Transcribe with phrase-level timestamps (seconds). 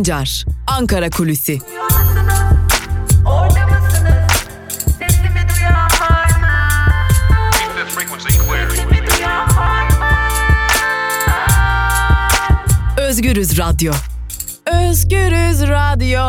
[0.00, 1.58] Sancar, Ankara Kulüsi.
[12.98, 13.92] Özgürüz Radyo.
[14.66, 16.20] Özgürüz Radyo.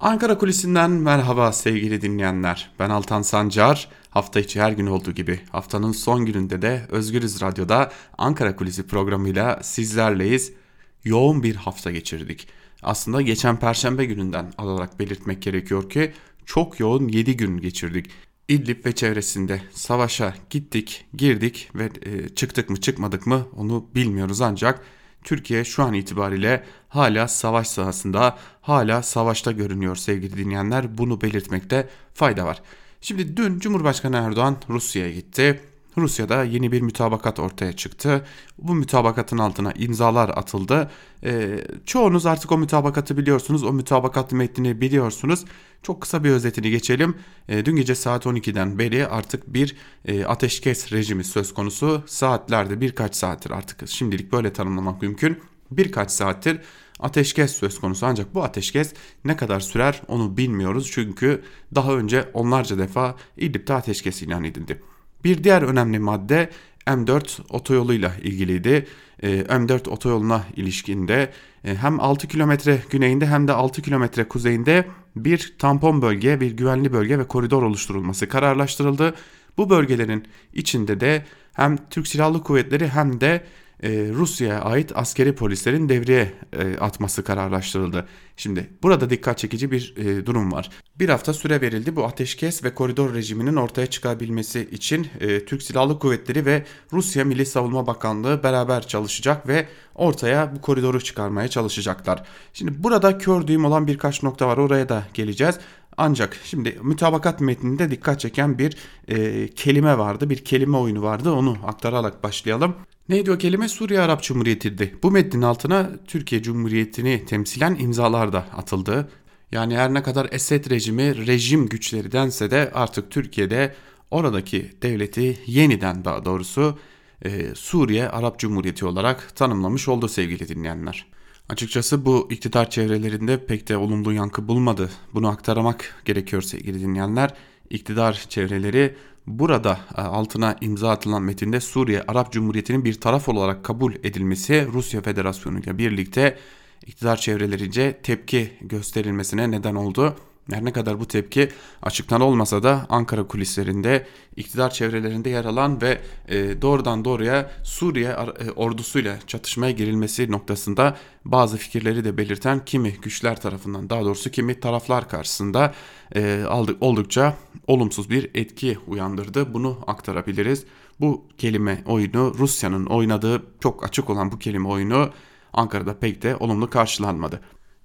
[0.00, 2.70] Ankara Kulisi'nden merhaba sevgili dinleyenler.
[2.78, 3.88] Ben Altan Sancar.
[4.10, 9.58] Hafta içi her gün olduğu gibi haftanın son gününde de Özgürüz Radyo'da Ankara Kulisi programıyla
[9.62, 10.59] sizlerleyiz.
[11.04, 12.48] Yoğun bir hafta geçirdik.
[12.82, 16.12] Aslında geçen perşembe gününden alarak belirtmek gerekiyor ki
[16.46, 18.10] çok yoğun 7 gün geçirdik.
[18.48, 24.84] İdlib ve çevresinde savaşa gittik, girdik ve e, çıktık mı çıkmadık mı onu bilmiyoruz ancak
[25.24, 30.98] Türkiye şu an itibariyle hala savaş sahasında, hala savaşta görünüyor sevgili dinleyenler.
[30.98, 32.62] Bunu belirtmekte fayda var.
[33.00, 35.60] Şimdi dün Cumhurbaşkanı Erdoğan Rusya'ya gitti.
[36.00, 38.26] Rusya'da yeni bir mütabakat ortaya çıktı.
[38.58, 40.90] Bu mütabakatın altına imzalar atıldı.
[41.24, 43.62] E, çoğunuz artık o mütabakatı biliyorsunuz.
[43.62, 45.44] O mütabakat metnini biliyorsunuz.
[45.82, 47.14] Çok kısa bir özetini geçelim.
[47.48, 52.02] E, dün gece saat 12'den beri artık bir e, ateşkes rejimi söz konusu.
[52.06, 55.40] Saatlerde birkaç saattir artık şimdilik böyle tanımlamak mümkün.
[55.70, 56.60] Birkaç saattir
[57.00, 60.90] ateşkes söz konusu ancak bu ateşkes ne kadar sürer onu bilmiyoruz.
[60.92, 61.42] Çünkü
[61.74, 64.80] daha önce onlarca defa İdlib'de ateşkes ilan edildi.
[65.24, 66.50] Bir diğer önemli madde
[66.86, 68.86] M4 otoyoluyla ilgiliydi.
[69.22, 71.30] Ee, M4 otoyoluna ilişkinde
[71.64, 76.92] e, hem 6 kilometre güneyinde hem de 6 kilometre kuzeyinde bir tampon bölge, bir güvenli
[76.92, 79.14] bölge ve koridor oluşturulması kararlaştırıldı.
[79.56, 83.44] Bu bölgelerin içinde de hem Türk Silahlı Kuvvetleri hem de
[83.82, 88.06] e, Rusya'ya ait askeri polislerin devreye e, atması kararlaştırıldı.
[88.36, 90.70] Şimdi burada dikkat çekici bir e, durum var.
[90.98, 95.98] Bir hafta süre verildi bu ateşkes ve koridor rejiminin ortaya çıkabilmesi için e, Türk Silahlı
[95.98, 102.24] Kuvvetleri ve Rusya Milli Savunma Bakanlığı beraber çalışacak ve ortaya bu koridoru çıkarmaya çalışacaklar.
[102.52, 105.58] Şimdi burada kör düğüm olan birkaç nokta var oraya da geleceğiz.
[105.96, 108.76] Ancak şimdi mütabakat metninde dikkat çeken bir
[109.08, 111.32] e, kelime vardı, bir kelime oyunu vardı.
[111.32, 112.74] Onu aktararak başlayalım.
[113.10, 113.68] Neydi o kelime?
[113.68, 114.94] Suriye Arap Cumhuriyeti'ydi.
[115.02, 119.08] Bu metnin altına Türkiye Cumhuriyeti'ni temsilen imzalar da atıldı.
[119.52, 123.74] Yani her ne kadar Esed rejimi rejim güçleri dense de artık Türkiye'de
[124.10, 126.78] oradaki devleti yeniden daha doğrusu
[127.24, 131.06] e, Suriye Arap Cumhuriyeti olarak tanımlamış oldu sevgili dinleyenler.
[131.48, 134.90] Açıkçası bu iktidar çevrelerinde pek de olumlu yankı bulmadı.
[135.14, 137.34] Bunu aktarmak gerekiyor sevgili dinleyenler.
[137.70, 138.94] İktidar çevreleri
[139.26, 145.02] burada e, altına imza atılan metinde Suriye Arap Cumhuriyeti'nin bir taraf olarak kabul edilmesi Rusya
[145.02, 146.38] Federasyonu ile birlikte
[146.86, 150.16] iktidar çevrelerince tepki gösterilmesine neden oldu.
[150.52, 151.48] Her ne kadar bu tepki
[151.82, 154.06] açıktan olmasa da Ankara kulislerinde
[154.36, 161.56] iktidar çevrelerinde yer alan ve e, doğrudan doğruya Suriye e, ordusuyla çatışmaya girilmesi noktasında bazı
[161.56, 165.74] fikirleri de belirten kimi güçler tarafından daha doğrusu kimi taraflar karşısında
[166.14, 167.36] e, aldık, oldukça
[167.66, 169.54] olumsuz bir etki uyandırdı.
[169.54, 170.64] Bunu aktarabiliriz.
[171.00, 175.10] Bu kelime oyunu Rusya'nın oynadığı çok açık olan bu kelime oyunu
[175.52, 177.40] Ankara'da pek de olumlu karşılanmadı.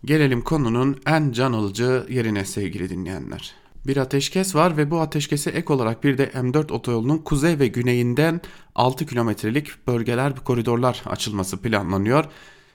[0.06, 3.54] Gelelim konunun en can alıcı yerine sevgili dinleyenler.
[3.88, 8.42] Bir ateşkes var ve bu ateşkese ek olarak bir de M4 otoyolunun kuzey ve güneyinden
[8.76, 12.26] 6 kilometrelik bölgeler koridorlar açılması planlanıyor.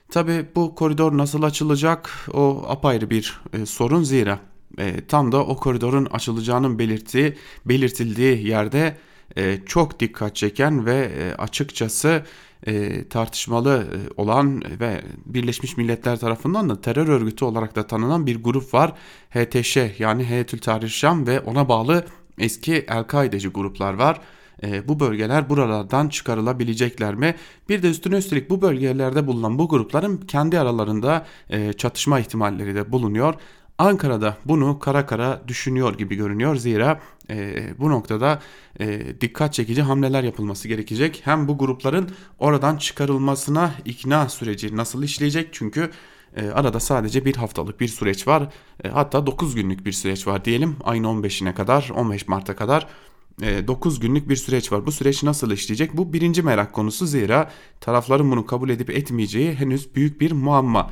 [0.09, 4.39] Tabi bu koridor nasıl açılacak o apayrı bir e, sorun zira
[4.77, 8.97] e, tam da o koridorun açılacağının belirttiği, belirtildiği yerde
[9.37, 12.23] e, çok dikkat çeken ve e, açıkçası
[12.67, 18.43] e, tartışmalı e, olan ve Birleşmiş Milletler tarafından da terör örgütü olarak da tanınan bir
[18.43, 18.93] grup var.
[19.29, 22.05] HTŞ yani Heyetül Tahrir Şam ve ona bağlı
[22.37, 24.21] eski El-Kaideci gruplar var.
[24.63, 27.35] E, bu bölgeler buralardan çıkarılabilecekler mi?
[27.69, 32.91] Bir de üstüne üstelik bu bölgelerde bulunan bu grupların kendi aralarında e, çatışma ihtimalleri de
[32.91, 33.33] bulunuyor.
[33.77, 36.55] Ankara'da bunu kara kara düşünüyor gibi görünüyor.
[36.55, 36.99] Zira
[37.31, 38.41] e, bu noktada
[38.79, 41.21] e, dikkat çekici hamleler yapılması gerekecek.
[41.23, 42.09] Hem bu grupların
[42.39, 45.49] oradan çıkarılmasına ikna süreci nasıl işleyecek?
[45.51, 45.91] Çünkü
[46.35, 48.53] e, arada sadece bir haftalık bir süreç var.
[48.83, 50.75] E, hatta 9 günlük bir süreç var diyelim.
[50.83, 52.87] Ayın 15'ine kadar 15 Mart'a kadar
[53.41, 54.85] 9 e, günlük bir süreç var.
[54.85, 55.97] Bu süreç nasıl işleyecek?
[55.97, 60.91] Bu birinci merak konusu zira tarafların bunu kabul edip etmeyeceği henüz büyük bir muamma.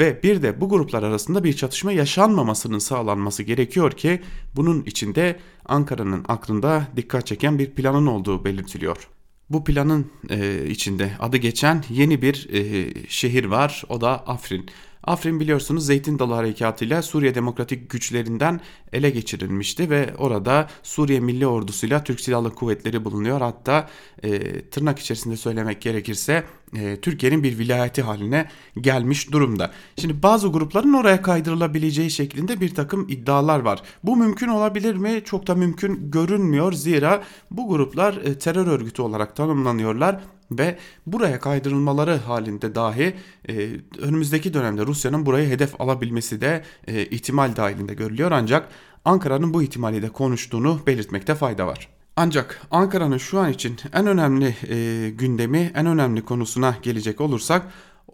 [0.00, 4.20] Ve bir de bu gruplar arasında bir çatışma yaşanmamasının sağlanması gerekiyor ki
[4.56, 9.08] bunun içinde Ankara'nın aklında dikkat çeken bir planın olduğu belirtiliyor.
[9.50, 14.66] Bu planın e, içinde adı geçen yeni bir e, şehir var o da Afrin.
[15.06, 18.60] Afrin biliyorsunuz Zeytin Dalı Harekatı ile Suriye Demokratik Güçlerinden
[18.92, 23.40] ele geçirilmişti ve orada Suriye Milli Ordusuyla Türk Silahlı Kuvvetleri bulunuyor.
[23.40, 23.88] Hatta
[24.22, 26.44] e, tırnak içerisinde söylemek gerekirse
[26.76, 28.48] e, Türkiye'nin bir vilayeti haline
[28.80, 29.70] gelmiş durumda.
[29.98, 33.82] Şimdi bazı grupların oraya kaydırılabileceği şeklinde bir takım iddialar var.
[34.04, 35.22] Bu mümkün olabilir mi?
[35.24, 36.72] Çok da mümkün görünmüyor.
[36.72, 43.14] Zira bu gruplar e, terör örgütü olarak tanımlanıyorlar ve buraya kaydırılmaları halinde dahi
[43.48, 48.68] e, önümüzdeki dönemde Rusya'nın burayı hedef alabilmesi de e, ihtimal dahilinde görülüyor ancak
[49.04, 51.88] Ankara'nın bu ihtimali de konuştuğunu belirtmekte fayda var.
[52.16, 57.62] Ancak Ankara'nın şu an için en önemli e, gündemi, en önemli konusuna gelecek olursak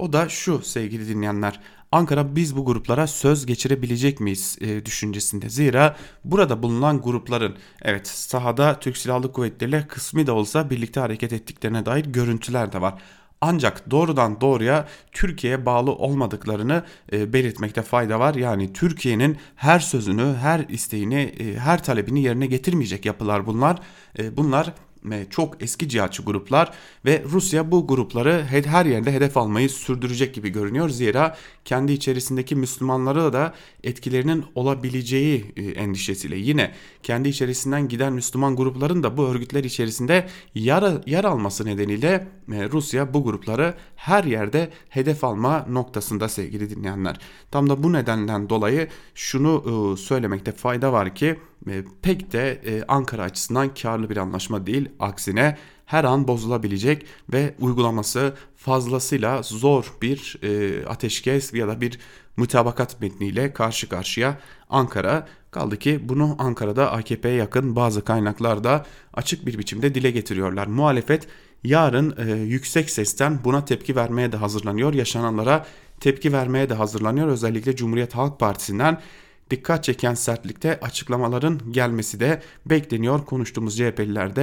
[0.00, 1.60] o da şu sevgili dinleyenler.
[1.92, 5.48] Ankara biz bu gruplara söz geçirebilecek miyiz e, düşüncesinde.
[5.48, 11.32] Zira burada bulunan grupların evet sahada Türk Silahlı Kuvvetleri ile kısmi de olsa birlikte hareket
[11.32, 12.94] ettiklerine dair görüntüler de var
[13.40, 18.34] ancak doğrudan doğruya Türkiye'ye bağlı olmadıklarını e, belirtmekte fayda var.
[18.34, 23.78] Yani Türkiye'nin her sözünü, her isteğini, e, her talebini yerine getirmeyecek yapılar bunlar.
[24.18, 24.72] E, bunlar
[25.30, 26.72] çok eski cihatçı gruplar
[27.04, 30.88] ve Rusya bu grupları her yerde hedef almayı sürdürecek gibi görünüyor.
[30.88, 33.54] Zira kendi içerisindeki Müslümanları da
[33.84, 40.84] etkilerinin olabileceği e, endişesiyle yine kendi içerisinden giden Müslüman grupların da bu örgütler içerisinde yer,
[41.06, 47.16] yer alması nedeniyle e, Rusya bu grupları her yerde hedef alma noktasında sevgili dinleyenler.
[47.50, 51.36] Tam da bu nedenden dolayı şunu e, söylemekte fayda var ki
[52.02, 54.88] pek de Ankara açısından karlı bir anlaşma değil.
[55.00, 55.56] Aksine
[55.90, 61.98] her an bozulabilecek ve uygulaması fazlasıyla zor bir e, ateşkes ya da bir
[62.36, 65.28] mutabakat metniyle karşı karşıya Ankara.
[65.50, 70.66] Kaldı ki bunu Ankara'da AKP'ye yakın bazı kaynaklarda açık bir biçimde dile getiriyorlar.
[70.66, 71.26] Muhalefet
[71.64, 74.94] yarın e, yüksek sesten buna tepki vermeye de hazırlanıyor.
[74.94, 75.66] Yaşananlara
[76.00, 77.28] tepki vermeye de hazırlanıyor.
[77.28, 79.00] Özellikle Cumhuriyet Halk Partisi'nden
[79.50, 83.24] dikkat çeken sertlikte açıklamaların gelmesi de bekleniyor.
[83.24, 84.36] Konuştuğumuz CHP'liler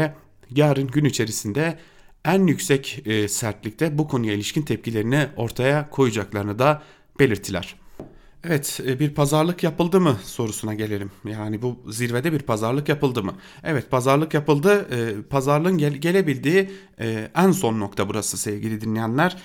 [0.49, 1.79] yarın gün içerisinde
[2.25, 6.83] en yüksek e, sertlikte bu konuya ilişkin tepkilerini ortaya koyacaklarını da
[7.19, 7.75] belirttiler.
[8.47, 11.11] Evet e, bir pazarlık yapıldı mı sorusuna gelelim.
[11.25, 13.33] Yani bu zirvede bir pazarlık yapıldı mı?
[13.63, 14.87] Evet pazarlık yapıldı.
[14.91, 19.37] E, pazarlığın gel gelebildiği e, en son nokta burası sevgili dinleyenler.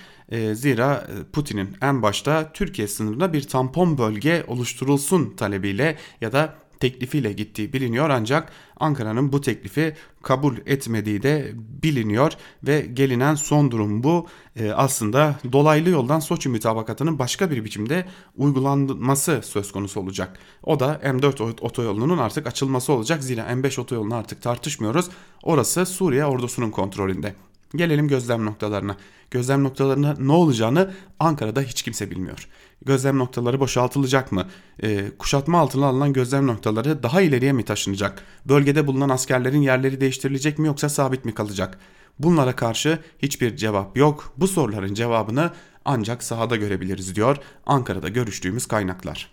[0.53, 7.73] Zira Putin'in en başta Türkiye sınırında bir tampon bölge oluşturulsun talebiyle ya da teklifiyle gittiği
[7.73, 12.33] biliniyor ancak Ankara'nın bu teklifi kabul etmediği de biliniyor
[12.67, 14.27] ve gelinen son durum bu.
[14.57, 18.07] Ee, aslında dolaylı yoldan Soçi mütabakatının başka bir biçimde
[18.37, 20.39] uygulanması söz konusu olacak.
[20.63, 23.23] O da M4 otoyolunun artık açılması olacak.
[23.23, 25.09] Zira M5 otoyolunu artık tartışmıyoruz.
[25.43, 27.35] Orası Suriye ordusunun kontrolünde.
[27.75, 28.97] Gelelim gözlem noktalarına.
[29.31, 32.49] Gözlem noktalarına ne olacağını Ankara'da hiç kimse bilmiyor
[32.85, 34.47] gözlem noktaları boşaltılacak mı?
[34.83, 38.23] E, kuşatma altına alınan gözlem noktaları daha ileriye mi taşınacak?
[38.47, 41.79] Bölgede bulunan askerlerin yerleri değiştirilecek mi yoksa sabit mi kalacak?
[42.19, 44.33] Bunlara karşı hiçbir cevap yok.
[44.37, 45.51] Bu soruların cevabını
[45.85, 47.37] ancak sahada görebiliriz diyor
[47.67, 49.31] Ankara'da görüştüğümüz kaynaklar.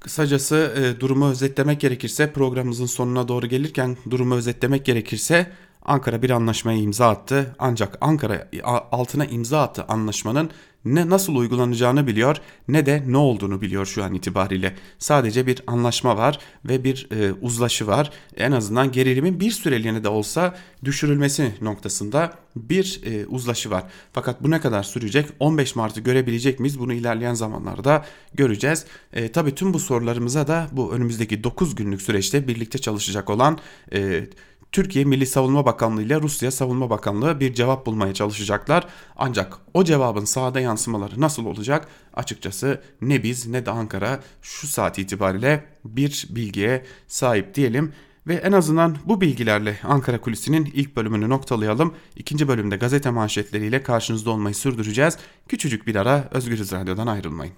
[0.00, 5.52] Kısacası e, durumu özetlemek gerekirse programımızın sonuna doğru gelirken durumu özetlemek gerekirse
[5.84, 7.56] Ankara bir anlaşmaya imza attı.
[7.58, 8.48] Ancak Ankara
[8.92, 10.50] altına imza attı anlaşmanın
[10.84, 12.36] ne nasıl uygulanacağını biliyor
[12.68, 14.74] ne de ne olduğunu biliyor şu an itibariyle.
[14.98, 18.10] Sadece bir anlaşma var ve bir e, uzlaşı var.
[18.36, 23.84] En azından gerilimin bir süreliğine de olsa düşürülmesi noktasında bir e, uzlaşı var.
[24.12, 25.28] Fakat bu ne kadar sürecek?
[25.40, 26.78] 15 Mart'ı görebilecek miyiz?
[26.78, 28.04] Bunu ilerleyen zamanlarda
[28.34, 28.84] göreceğiz.
[29.12, 33.58] E, tabii tüm bu sorularımıza da bu önümüzdeki 9 günlük süreçte birlikte çalışacak olan
[33.92, 34.24] e,
[34.72, 38.86] Türkiye Milli Savunma Bakanlığı ile Rusya Savunma Bakanlığı bir cevap bulmaya çalışacaklar.
[39.16, 41.88] Ancak o cevabın sahada yansımaları nasıl olacak?
[42.14, 47.92] Açıkçası ne biz ne de Ankara şu saat itibariyle bir bilgiye sahip diyelim.
[48.26, 51.94] Ve en azından bu bilgilerle Ankara Kulisi'nin ilk bölümünü noktalayalım.
[52.16, 55.18] İkinci bölümde gazete manşetleriyle karşınızda olmayı sürdüreceğiz.
[55.48, 57.54] Küçücük bir ara Özgürüz Radyo'dan ayrılmayın.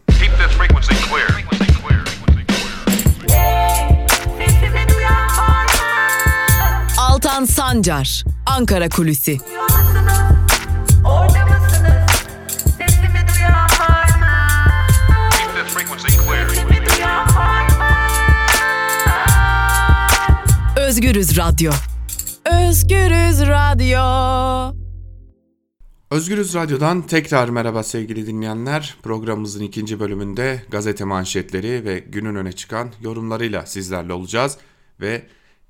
[7.34, 9.38] Altan Sancar, Ankara Kulüsi.
[20.76, 21.72] Özgürüz Radyo.
[22.44, 24.74] Özgürüz Radyo.
[26.10, 28.96] Özgürüz Radyo'dan tekrar merhaba sevgili dinleyenler.
[29.02, 34.58] Programımızın ikinci bölümünde gazete manşetleri ve günün öne çıkan yorumlarıyla sizlerle olacağız.
[35.00, 35.22] Ve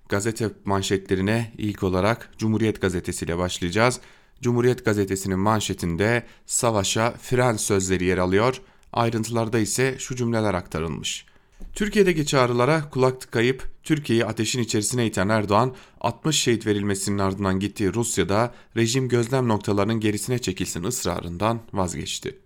[0.08, 4.00] gazete manşetlerine ilk olarak Cumhuriyet Gazetesi ile başlayacağız.
[4.42, 8.60] Cumhuriyet Gazetesi'nin manşetinde savaşa fren sözleri yer alıyor.
[8.92, 11.26] Ayrıntılarda ise şu cümleler aktarılmış.
[11.74, 18.54] Türkiye'deki çağrılara kulak tıkayıp Türkiye'yi ateşin içerisine iten Erdoğan 60 şehit verilmesinin ardından gittiği Rusya'da
[18.76, 22.38] rejim gözlem noktalarının gerisine çekilsin ısrarından vazgeçti.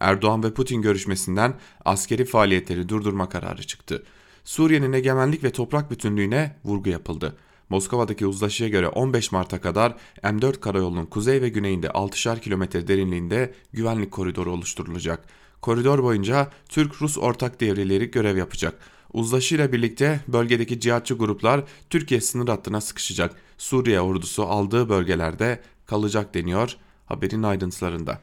[0.00, 1.54] Erdoğan ve Putin görüşmesinden
[1.84, 4.02] askeri faaliyetleri durdurma kararı çıktı.
[4.44, 7.36] Suriye'nin egemenlik ve toprak bütünlüğüne vurgu yapıldı.
[7.68, 14.10] Moskova'daki uzlaşıya göre 15 Mart'a kadar M4 karayolunun kuzey ve güneyinde 6'şar kilometre derinliğinde güvenlik
[14.10, 15.24] koridoru oluşturulacak.
[15.60, 18.78] Koridor boyunca Türk-Rus ortak devreleri görev yapacak.
[19.12, 23.34] Uzlaşıyla birlikte bölgedeki cihatçı gruplar Türkiye sınır hattına sıkışacak.
[23.58, 28.20] Suriye ordusu aldığı bölgelerde kalacak deniyor haberin ayrıntılarında.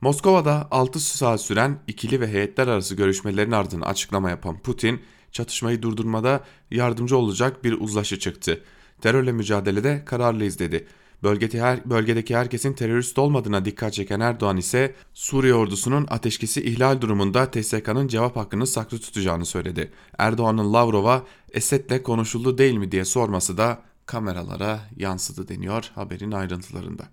[0.00, 5.00] Moskova'da 6 saat süren ikili ve heyetler arası görüşmelerin ardından açıklama yapan Putin,
[5.34, 8.64] çatışmayı durdurmada yardımcı olacak bir uzlaşı çıktı.
[9.00, 10.86] Terörle mücadelede kararlıyız dedi.
[11.22, 17.50] Bölgedeki, her, bölgedeki herkesin terörist olmadığına dikkat çeken Erdoğan ise Suriye ordusunun ateşkesi ihlal durumunda
[17.50, 19.92] TSK'nın cevap hakkını saklı tutacağını söyledi.
[20.18, 27.04] Erdoğan'ın Lavrov'a Esed'le konuşuldu değil mi diye sorması da kameralara yansıdı deniyor haberin ayrıntılarında.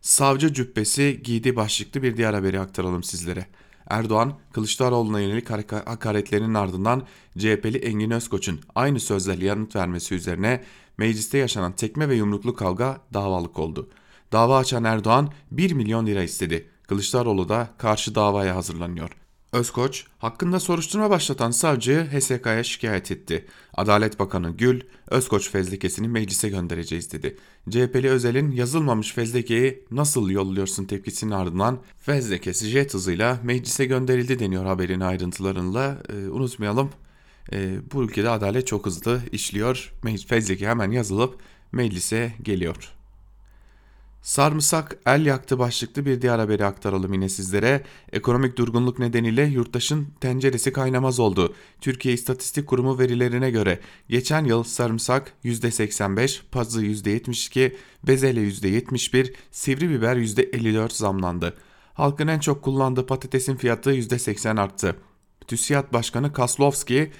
[0.00, 3.46] Savcı cübbesi giydi başlıklı bir diğer haberi aktaralım sizlere.
[3.90, 7.02] Erdoğan, Kılıçdaroğlu'na yönelik hakaretlerinin ardından
[7.38, 10.64] CHP'li Engin Özkoç'un aynı sözlerle yanıt vermesi üzerine
[10.98, 13.88] mecliste yaşanan tekme ve yumruklu kavga davalık oldu.
[14.32, 16.68] Dava açan Erdoğan 1 milyon lira istedi.
[16.88, 19.23] Kılıçdaroğlu da karşı davaya hazırlanıyor.
[19.54, 23.46] Özkoç, hakkında soruşturma başlatan savcıyı HSK'ya şikayet etti.
[23.74, 24.80] Adalet Bakanı Gül,
[25.10, 27.36] Özkoç fezlekesini meclise göndereceğiz dedi.
[27.70, 35.00] CHP'li Özel'in yazılmamış fezlekeyi nasıl yolluyorsun tepkisinin ardından fezlekesi jet hızıyla meclise gönderildi deniyor haberin
[35.00, 36.02] ayrıntılarıyla.
[36.08, 36.90] Ee, unutmayalım
[37.52, 39.92] e, bu ülkede adalet çok hızlı işliyor.
[40.28, 41.38] Fezleke hemen yazılıp
[41.72, 42.94] meclise geliyor.
[44.24, 47.84] Sarımsak el yaktı başlıklı bir diğer haberi aktaralım yine sizlere.
[48.12, 51.54] Ekonomik durgunluk nedeniyle yurttaşın tenceresi kaynamaz oldu.
[51.80, 57.76] Türkiye İstatistik Kurumu verilerine göre geçen yıl sarımsak %85, pazı %72,
[58.06, 61.56] bezelye %71, sivri biber %54 zamlandı.
[61.94, 64.96] Halkın en çok kullandığı patatesin fiyatı %80 arttı.
[65.46, 67.12] TÜSİAD Başkanı Kaslovski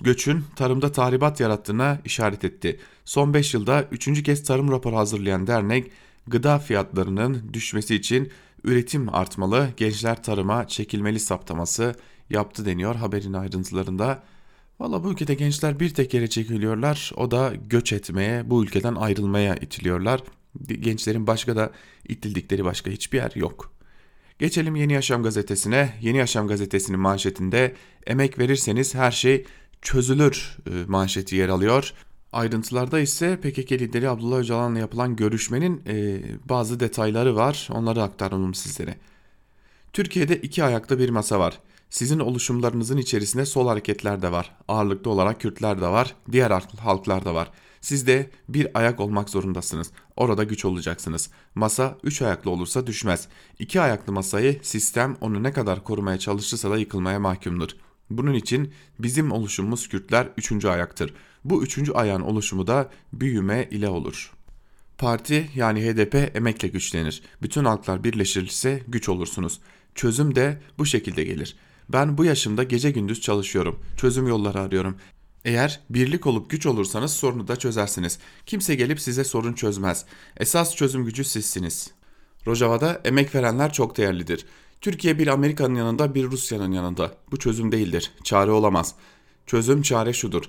[0.00, 2.80] göçün tarımda tahribat yarattığına işaret etti.
[3.04, 4.22] Son 5 yılda 3.
[4.22, 5.90] kez tarım raporu hazırlayan dernek
[6.26, 8.32] gıda fiyatlarının düşmesi için
[8.64, 11.94] üretim artmalı, gençler tarıma çekilmeli saptaması
[12.30, 14.22] yaptı deniyor haberin ayrıntılarında.
[14.80, 19.56] Valla bu ülkede gençler bir tek yere çekiliyorlar o da göç etmeye bu ülkeden ayrılmaya
[19.56, 20.20] itiliyorlar.
[20.66, 21.70] Gençlerin başka da
[22.08, 23.72] itildikleri başka hiçbir yer yok.
[24.38, 25.94] Geçelim Yeni Yaşam gazetesine.
[26.00, 27.74] Yeni Yaşam gazetesinin manşetinde
[28.06, 29.44] emek verirseniz her şey
[29.82, 31.92] çözülür e, manşeti yer alıyor.
[32.32, 37.68] Ayrıntılarda ise PKK lideri Abdullah Öcalan'la yapılan görüşmenin e, bazı detayları var.
[37.72, 38.96] Onları aktaralım sizlere.
[39.92, 41.60] Türkiye'de iki ayakta bir masa var.
[41.90, 44.56] Sizin oluşumlarınızın içerisinde sol hareketler de var.
[44.68, 46.14] Ağırlıklı olarak Kürtler de var.
[46.32, 47.50] Diğer halklar da var.
[47.80, 49.90] Siz de bir ayak olmak zorundasınız.
[50.16, 51.30] Orada güç olacaksınız.
[51.54, 53.28] Masa üç ayaklı olursa düşmez.
[53.58, 57.70] İki ayaklı masayı sistem onu ne kadar korumaya çalışırsa da yıkılmaya mahkumdur.
[58.10, 61.14] Bunun için bizim oluşumumuz Kürtler üçüncü ayaktır.
[61.44, 64.32] Bu üçüncü ayağın oluşumu da büyüme ile olur.
[64.98, 67.22] Parti yani HDP emekle güçlenir.
[67.42, 69.60] Bütün halklar birleşirse güç olursunuz.
[69.94, 71.56] Çözüm de bu şekilde gelir.
[71.88, 73.80] Ben bu yaşımda gece gündüz çalışıyorum.
[73.96, 74.96] Çözüm yolları arıyorum.
[75.44, 78.18] Eğer birlik olup güç olursanız sorunu da çözersiniz.
[78.46, 80.04] Kimse gelip size sorun çözmez.
[80.36, 81.90] Esas çözüm gücü sizsiniz.
[82.46, 84.46] Rojava'da emek verenler çok değerlidir.
[84.80, 87.14] Türkiye bir Amerika'nın yanında bir Rusya'nın yanında.
[87.30, 88.12] Bu çözüm değildir.
[88.24, 88.94] Çare olamaz.
[89.46, 90.44] Çözüm çare şudur.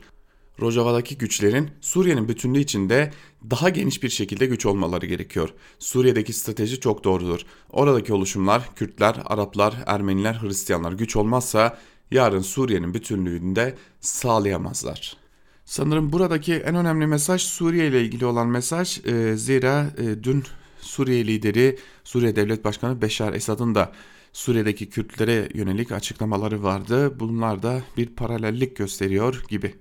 [0.62, 3.12] Rojava'daki güçlerin Suriye'nin bütünlüğü içinde
[3.50, 5.50] daha geniş bir şekilde güç olmaları gerekiyor.
[5.80, 7.40] Suriye'deki strateji çok doğrudur.
[7.70, 11.78] Oradaki oluşumlar Kürtler, Araplar, Ermeniler, Hristiyanlar güç olmazsa
[12.12, 15.18] yarın Suriye'nin bütünlüğünü de sağlayamazlar.
[15.66, 19.06] Sanırım buradaki en önemli mesaj Suriye ile ilgili olan mesaj.
[19.06, 20.44] E, zira e, dün
[20.82, 23.92] Suriye lideri, Suriye Devlet Başkanı Beşar Esad'ın da
[24.34, 27.20] Suriye'deki Kürtlere yönelik açıklamaları vardı.
[27.20, 29.76] Bunlar da bir paralellik gösteriyor gibi.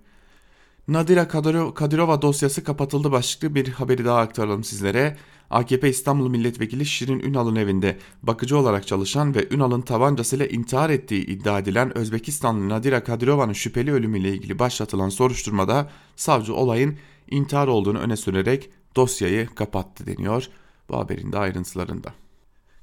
[0.93, 1.29] Nadira
[1.75, 5.17] Kadirova dosyası kapatıldı başlıklı bir haberi daha aktaralım sizlere.
[5.51, 11.59] AKP İstanbul Milletvekili Şirin Ünal'ın evinde bakıcı olarak çalışan ve Ünal'ın tabancasıyla intihar ettiği iddia
[11.59, 16.99] edilen Özbekistanlı Nadira Kadirova'nın şüpheli ölümüyle ilgili başlatılan soruşturmada savcı olayın
[17.31, 20.49] intihar olduğunu öne sürerek dosyayı kapattı deniyor
[20.89, 22.15] bu haberin de ayrıntılarında.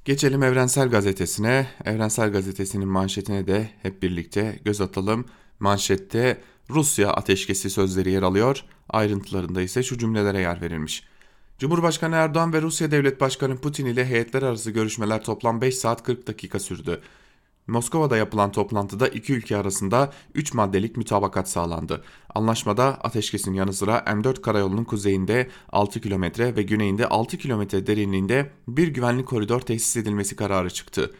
[0.04, 1.66] Geçelim Evrensel Gazetesi'ne.
[1.84, 5.24] Evrensel Gazetesi'nin manşetine de hep birlikte göz atalım.
[5.60, 6.40] Manşette
[6.70, 8.64] Rusya ateşkesi sözleri yer alıyor.
[8.88, 11.04] Ayrıntılarında ise şu cümlelere yer verilmiş.
[11.58, 16.26] Cumhurbaşkanı Erdoğan ve Rusya Devlet Başkanı Putin ile heyetler arası görüşmeler toplam 5 saat 40
[16.26, 17.00] dakika sürdü.
[17.66, 22.04] Moskova'da yapılan toplantıda iki ülke arasında 3 maddelik mütabakat sağlandı.
[22.34, 28.88] Anlaşmada ateşkesin yanı sıra M4 karayolunun kuzeyinde 6 kilometre ve güneyinde 6 kilometre derinliğinde bir
[28.88, 31.10] güvenlik koridor tesis edilmesi kararı çıktı.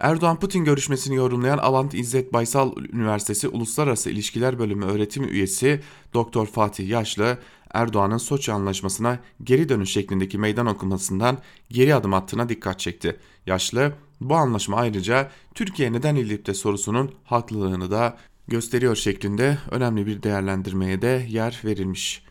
[0.00, 5.80] Erdoğan-Putin görüşmesini yorumlayan Avant İzzet Baysal Üniversitesi Uluslararası İlişkiler Bölümü öğretim üyesi
[6.14, 7.38] Doktor Fatih Yaşlı,
[7.74, 11.38] Erdoğan'ın Soçi Anlaşması'na geri dönüş şeklindeki meydan okumasından
[11.70, 13.16] geri adım attığına dikkat çekti.
[13.46, 18.16] Yaşlı, bu anlaşma ayrıca Türkiye neden İdlib'de sorusunun haklılığını da
[18.48, 22.24] gösteriyor şeklinde önemli bir değerlendirmeye de yer verilmiş.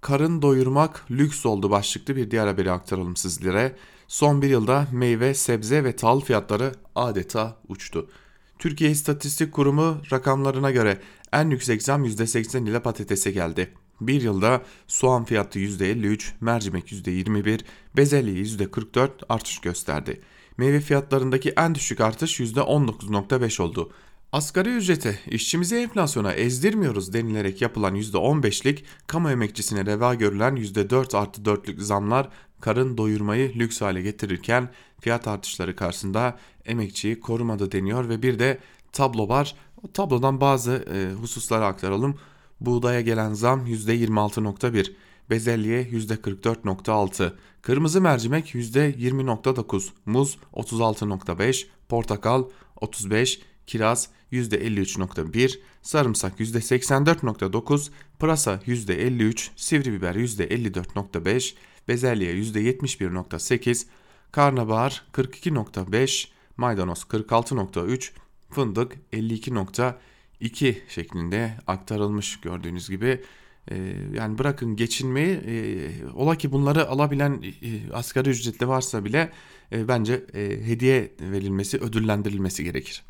[0.00, 3.76] Karın doyurmak lüks oldu başlıklı bir diğer haberi aktaralım sizlere.
[4.14, 8.08] Son bir yılda meyve, sebze ve tahıl fiyatları adeta uçtu.
[8.58, 11.00] Türkiye İstatistik Kurumu rakamlarına göre
[11.32, 13.72] en yüksek zam %80 ile patatese geldi.
[14.00, 17.60] Bir yılda soğan fiyatı %53, mercimek %21,
[17.96, 20.20] bezelye %44 artış gösterdi.
[20.56, 23.92] Meyve fiyatlarındaki en düşük artış %19.5 oldu.
[24.32, 31.80] Asgari ücrete, işçimizi enflasyona ezdirmiyoruz denilerek yapılan %15'lik, kamu emekçisine reva görülen %4 artı 4'lük
[31.80, 32.28] zamlar
[32.64, 34.68] karın doyurmayı lüks hale getirirken
[35.00, 38.58] fiyat artışları karşısında emekçiyi korumadı deniyor ve bir de
[38.92, 39.54] tablo var.
[39.82, 42.18] O tablodan bazı e, hususları aktaralım.
[42.60, 44.92] Buğdaya gelen zam %26.1,
[45.30, 52.44] bezelye %44.6, kırmızı mercimek %20.9, muz 36.5, portakal
[52.80, 61.54] 35, kiraz %53.1, sarımsak %84.9, pırasa %53, sivri biber %54.5,
[61.88, 63.86] bezelye %71.8,
[64.32, 68.10] karnabahar 42.5, maydanoz 46.3,
[68.50, 73.20] fındık 52.2 şeklinde aktarılmış gördüğünüz gibi.
[73.70, 73.76] Ee,
[74.14, 75.54] yani bırakın geçinmeyi e,
[76.14, 79.32] ola ki bunları alabilen e, asgari ücretli varsa bile
[79.72, 83.04] e, bence e, hediye verilmesi ödüllendirilmesi gerekir.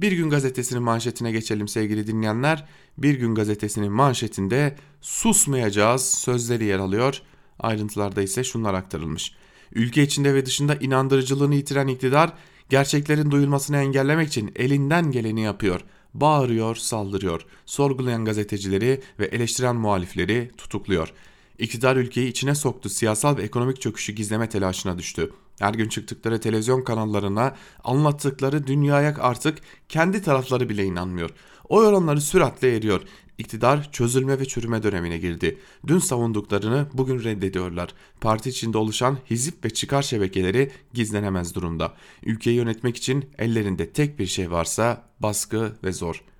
[0.00, 2.66] Bir Gün Gazetesi'nin manşetine geçelim sevgili dinleyenler.
[2.98, 7.22] Bir Gün Gazetesi'nin manşetinde susmayacağız sözleri yer alıyor.
[7.58, 9.34] Ayrıntılarda ise şunlar aktarılmış.
[9.72, 12.32] Ülke içinde ve dışında inandırıcılığını yitiren iktidar
[12.70, 15.80] gerçeklerin duyulmasını engellemek için elinden geleni yapıyor.
[16.14, 17.46] Bağırıyor, saldırıyor.
[17.66, 21.12] Sorgulayan gazetecileri ve eleştiren muhalifleri tutukluyor.
[21.58, 25.30] İktidar ülkeyi içine soktu, siyasal ve ekonomik çöküşü gizleme telaşına düştü.
[25.58, 31.30] Her gün çıktıkları televizyon kanallarına anlattıkları dünyaya artık kendi tarafları bile inanmıyor.
[31.68, 33.00] O oranları süratle eriyor.
[33.38, 35.58] İktidar çözülme ve çürüme dönemine girdi.
[35.86, 37.94] Dün savunduklarını bugün reddediyorlar.
[38.20, 41.94] Parti içinde oluşan hizip ve çıkar şebekeleri gizlenemez durumda.
[42.22, 46.34] Ülkeyi yönetmek için ellerinde tek bir şey varsa baskı ve zor.''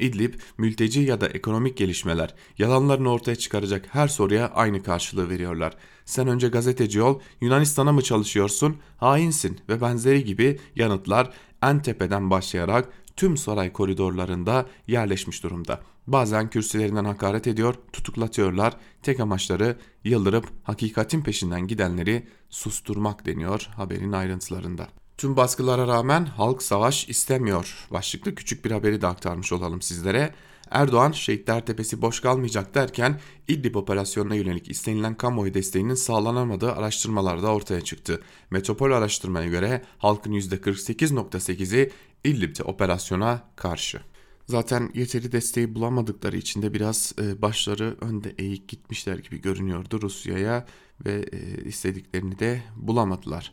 [0.00, 5.76] İdlib, mülteci ya da ekonomik gelişmeler, yalanlarını ortaya çıkaracak her soruya aynı karşılığı veriyorlar.
[6.04, 12.88] Sen önce gazeteci ol, Yunanistan'a mı çalışıyorsun, hainsin ve benzeri gibi yanıtlar en tepeden başlayarak
[13.16, 15.80] tüm saray koridorlarında yerleşmiş durumda.
[16.06, 18.76] Bazen kürsülerinden hakaret ediyor, tutuklatıyorlar.
[19.02, 24.88] Tek amaçları yıldırıp hakikatin peşinden gidenleri susturmak deniyor haberin ayrıntılarında.
[25.16, 27.86] Tüm baskılara rağmen halk savaş istemiyor.
[27.90, 30.34] Başlıklı küçük bir haberi de aktarmış olalım sizlere.
[30.70, 37.80] Erdoğan Şehitler Tepesi boş kalmayacak derken İdlib operasyonuna yönelik istenilen kamuoyu desteğinin sağlanamadığı araştırmalarda ortaya
[37.80, 38.22] çıktı.
[38.50, 41.90] Metropol araştırmaya göre halkın %48.8'i
[42.24, 44.00] İdlib'de operasyona karşı.
[44.46, 50.66] Zaten yeteri desteği bulamadıkları için de biraz e, başları önde eğik gitmişler gibi görünüyordu Rusya'ya
[51.06, 53.52] ve e, istediklerini de bulamadılar.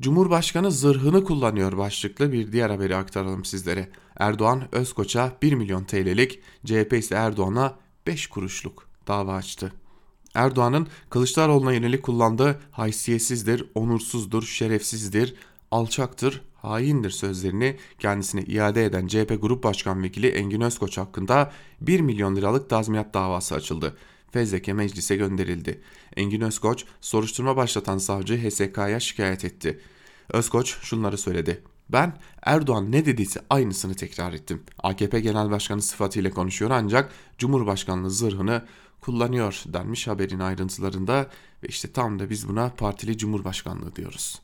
[0.00, 3.90] Cumhurbaşkanı zırhını kullanıyor başlıklı bir diğer haberi aktaralım sizlere.
[4.16, 9.72] Erdoğan Özkoç'a 1 milyon TL'lik, CHP ise Erdoğan'a 5 kuruşluk dava açtı.
[10.34, 15.34] Erdoğan'ın Kılıçdaroğlu'na yönelik kullandığı haysiyetsizdir, onursuzdur, şerefsizdir,
[15.70, 22.36] alçaktır, haindir sözlerini kendisine iade eden CHP Grup Başkan Vekili Engin Özkoç hakkında 1 milyon
[22.36, 23.96] liralık tazminat davası açıldı
[24.32, 25.80] fezleke meclise gönderildi.
[26.16, 29.80] Engin Özkoç soruşturma başlatan savcı HSK'ya şikayet etti.
[30.28, 31.62] Özkoç şunları söyledi.
[31.88, 34.62] Ben Erdoğan ne dediyse aynısını tekrar ettim.
[34.78, 38.64] AKP Genel Başkanı sıfatıyla konuşuyor ancak Cumhurbaşkanlığı zırhını
[39.00, 41.30] kullanıyor denmiş haberin ayrıntılarında
[41.62, 44.40] ve işte tam da biz buna partili Cumhurbaşkanlığı diyoruz.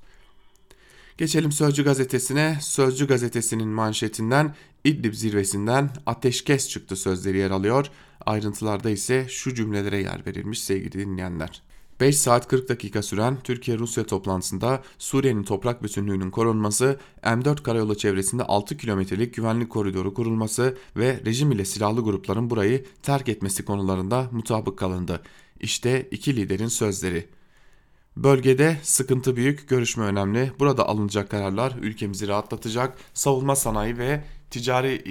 [1.18, 2.59] Geçelim Sözcü gazetesine.
[2.61, 4.54] Sözcü gazetesinin manşetinden
[4.85, 7.87] İdlib zirvesinden ateşkes çıktı sözleri yer alıyor.
[8.26, 11.62] Ayrıntılarda ise şu cümlelere yer verilmiş sevgili dinleyenler.
[12.00, 18.76] 5 saat 40 dakika süren Türkiye-Rusya toplantısında Suriye'nin toprak bütünlüğünün korunması, M4 karayolu çevresinde 6
[18.76, 25.22] kilometrelik güvenlik koridoru kurulması ve rejim ile silahlı grupların burayı terk etmesi konularında mutabık kalındı.
[25.61, 27.38] İşte iki liderin sözleri.
[28.22, 30.52] Bölgede sıkıntı büyük, görüşme önemli.
[30.59, 32.98] Burada alınacak kararlar ülkemizi rahatlatacak.
[33.14, 35.04] Savunma sanayi ve ticari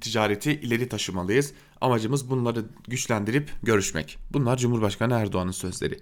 [0.00, 1.52] ticareti ileri taşımalıyız.
[1.80, 4.18] Amacımız bunları güçlendirip görüşmek.
[4.32, 5.98] Bunlar Cumhurbaşkanı Erdoğan'ın sözleri.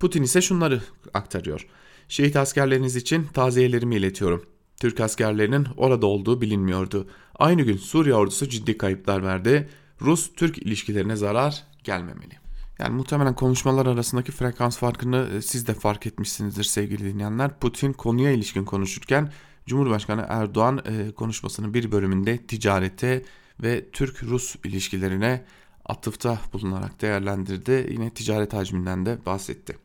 [0.00, 0.82] Putin ise şunları
[1.14, 1.66] aktarıyor.
[2.08, 4.44] Şehit askerleriniz için taziyelerimi iletiyorum.
[4.80, 7.08] Türk askerlerinin orada olduğu bilinmiyordu.
[7.34, 9.68] Aynı gün Suriye ordusu ciddi kayıplar verdi.
[10.00, 12.45] Rus-Türk ilişkilerine zarar gelmemeli.
[12.78, 17.58] Yani muhtemelen konuşmalar arasındaki frekans farkını e, siz de fark etmişsinizdir sevgili dinleyenler.
[17.58, 19.32] Putin konuya ilişkin konuşurken
[19.66, 23.22] Cumhurbaşkanı Erdoğan e, konuşmasının bir bölümünde ticarete
[23.62, 25.44] ve Türk-Rus ilişkilerine
[25.84, 27.86] atıfta bulunarak değerlendirdi.
[27.90, 29.78] Yine ticaret hacminden de bahsetti.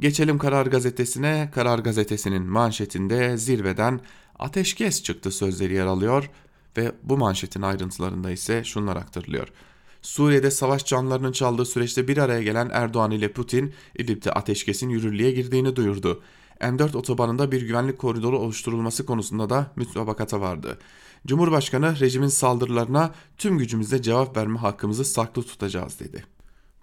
[0.00, 1.50] Geçelim Karar Gazetesi'ne.
[1.54, 4.00] Karar Gazetesi'nin manşetinde zirveden
[4.38, 6.30] ateşkes çıktı sözleri yer alıyor
[6.76, 9.48] ve bu manşetin ayrıntılarında ise şunlar aktarılıyor.
[10.06, 15.76] Suriye'de savaş canlarının çaldığı süreçte bir araya gelen Erdoğan ile Putin, İdlib'de ateşkesin yürürlüğe girdiğini
[15.76, 16.22] duyurdu.
[16.60, 20.78] M4 otobanında bir güvenlik koridoru oluşturulması konusunda da mütabakata vardı.
[21.26, 26.24] Cumhurbaşkanı rejimin saldırılarına tüm gücümüzle cevap verme hakkımızı saklı tutacağız dedi.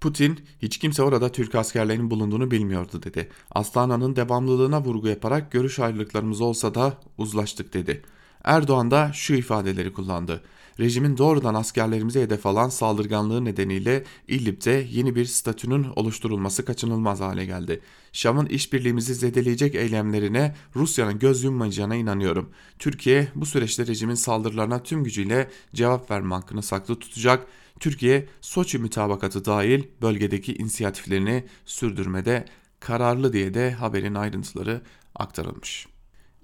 [0.01, 3.29] Putin, hiç kimse orada Türk askerlerinin bulunduğunu bilmiyordu dedi.
[3.51, 8.01] Astana'nın devamlılığına vurgu yaparak görüş ayrılıklarımız olsa da uzlaştık dedi.
[8.43, 10.43] Erdoğan da şu ifadeleri kullandı.
[10.79, 17.81] Rejimin doğrudan askerlerimize hedef alan saldırganlığı nedeniyle İdlib'de yeni bir statünün oluşturulması kaçınılmaz hale geldi.
[18.13, 22.49] Şam'ın işbirliğimizi zedeleyecek eylemlerine Rusya'nın göz yummayacağına inanıyorum.
[22.79, 27.47] Türkiye bu süreçte rejimin saldırılarına tüm gücüyle cevap verme hakkını saklı tutacak.
[27.79, 32.45] Türkiye Soçi mütabakatı dahil bölgedeki inisiyatiflerini sürdürmede
[32.79, 34.81] kararlı diye de haberin ayrıntıları
[35.15, 35.92] aktarılmış.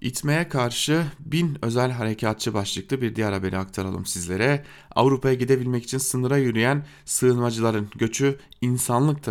[0.02, 4.64] İtmeye karşı bin özel harekatçı başlıklı bir diğer haberi aktaralım sizlere.
[4.96, 9.24] Avrupa'ya gidebilmek için sınıra yürüyen sığınmacıların göçü insanlık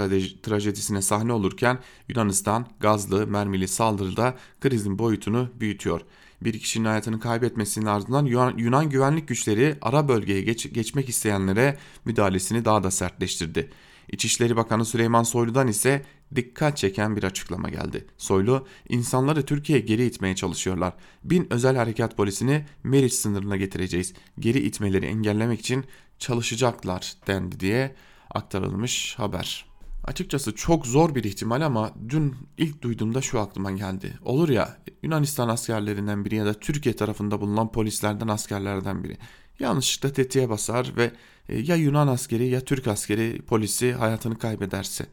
[0.42, 1.78] trajedisine sahne olurken
[2.08, 6.00] Yunanistan gazlı mermili saldırıda krizin boyutunu büyütüyor.
[6.42, 8.24] Bir kişinin hayatını kaybetmesinin ardından
[8.56, 13.70] Yunan güvenlik güçleri ara bölgeye geç, geçmek isteyenlere müdahalesini daha da sertleştirdi.
[14.12, 18.06] İçişleri Bakanı Süleyman Soylu'dan ise dikkat çeken bir açıklama geldi.
[18.18, 20.92] Soylu, insanları Türkiye'ye geri itmeye çalışıyorlar.
[21.24, 24.14] Bin özel harekat polisini Meriç sınırına getireceğiz.
[24.38, 25.84] Geri itmeleri engellemek için
[26.18, 27.94] çalışacaklar dendi diye
[28.30, 29.68] aktarılmış haber.
[30.04, 34.18] Açıkçası çok zor bir ihtimal ama dün ilk duyduğumda şu aklıma geldi.
[34.24, 39.18] Olur ya Yunanistan askerlerinden biri ya da Türkiye tarafında bulunan polislerden askerlerden biri
[39.58, 41.12] yanlışlıkla tetiğe basar ve
[41.48, 45.06] e, ya Yunan askeri ya Türk askeri polisi hayatını kaybederse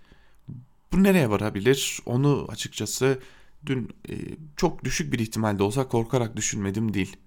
[0.93, 1.99] bu nereye varabilir?
[2.05, 3.19] Onu açıkçası
[3.65, 4.13] dün e,
[4.55, 7.17] çok düşük bir ihtimalde olsa korkarak düşünmedim değil.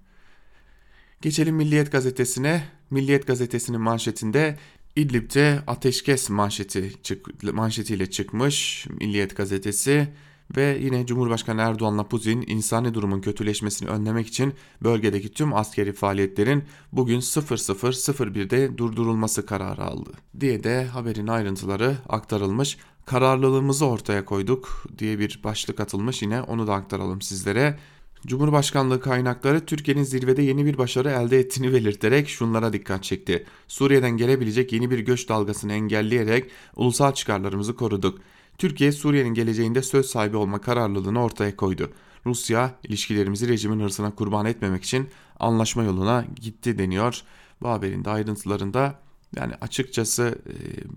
[1.22, 2.64] Geçelim Milliyet gazetesine.
[2.90, 4.58] Milliyet gazetesinin manşetinde
[4.96, 10.08] İdlib'de ateşkes manşeti çık, manşetiyle çıkmış Milliyet gazetesi
[10.56, 17.20] ve yine Cumhurbaşkanı Erdoğan'la Putin insani durumun kötüleşmesini önlemek için bölgedeki tüm askeri faaliyetlerin bugün
[17.20, 22.78] 00.01'de durdurulması kararı aldı diye de haberin ayrıntıları aktarılmış.
[23.06, 27.78] Kararlılığımızı ortaya koyduk diye bir başlık atılmış yine onu da aktaralım sizlere.
[28.26, 33.46] Cumhurbaşkanlığı kaynakları Türkiye'nin zirvede yeni bir başarı elde ettiğini belirterek şunlara dikkat çekti.
[33.68, 38.18] Suriye'den gelebilecek yeni bir göç dalgasını engelleyerek ulusal çıkarlarımızı koruduk.
[38.58, 41.90] Türkiye Suriye'nin geleceğinde söz sahibi olma kararlılığını ortaya koydu.
[42.26, 45.08] Rusya ilişkilerimizi rejimin hırsına kurban etmemek için
[45.40, 47.22] anlaşma yoluna gitti deniyor.
[47.62, 48.94] Bu haberin de ayrıntılarında
[49.36, 50.54] yani açıkçası e,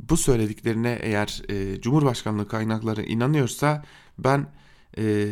[0.10, 3.84] bu söylediklerine eğer e, Cumhurbaşkanlığı kaynakları inanıyorsa
[4.18, 4.48] ben
[4.98, 5.28] e,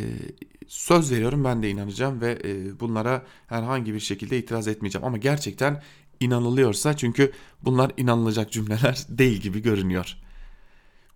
[0.68, 2.38] söz veriyorum ben de inanacağım ve
[2.80, 5.06] bunlara herhangi bir şekilde itiraz etmeyeceğim.
[5.06, 5.82] Ama gerçekten
[6.20, 7.32] inanılıyorsa çünkü
[7.64, 10.16] bunlar inanılacak cümleler değil gibi görünüyor.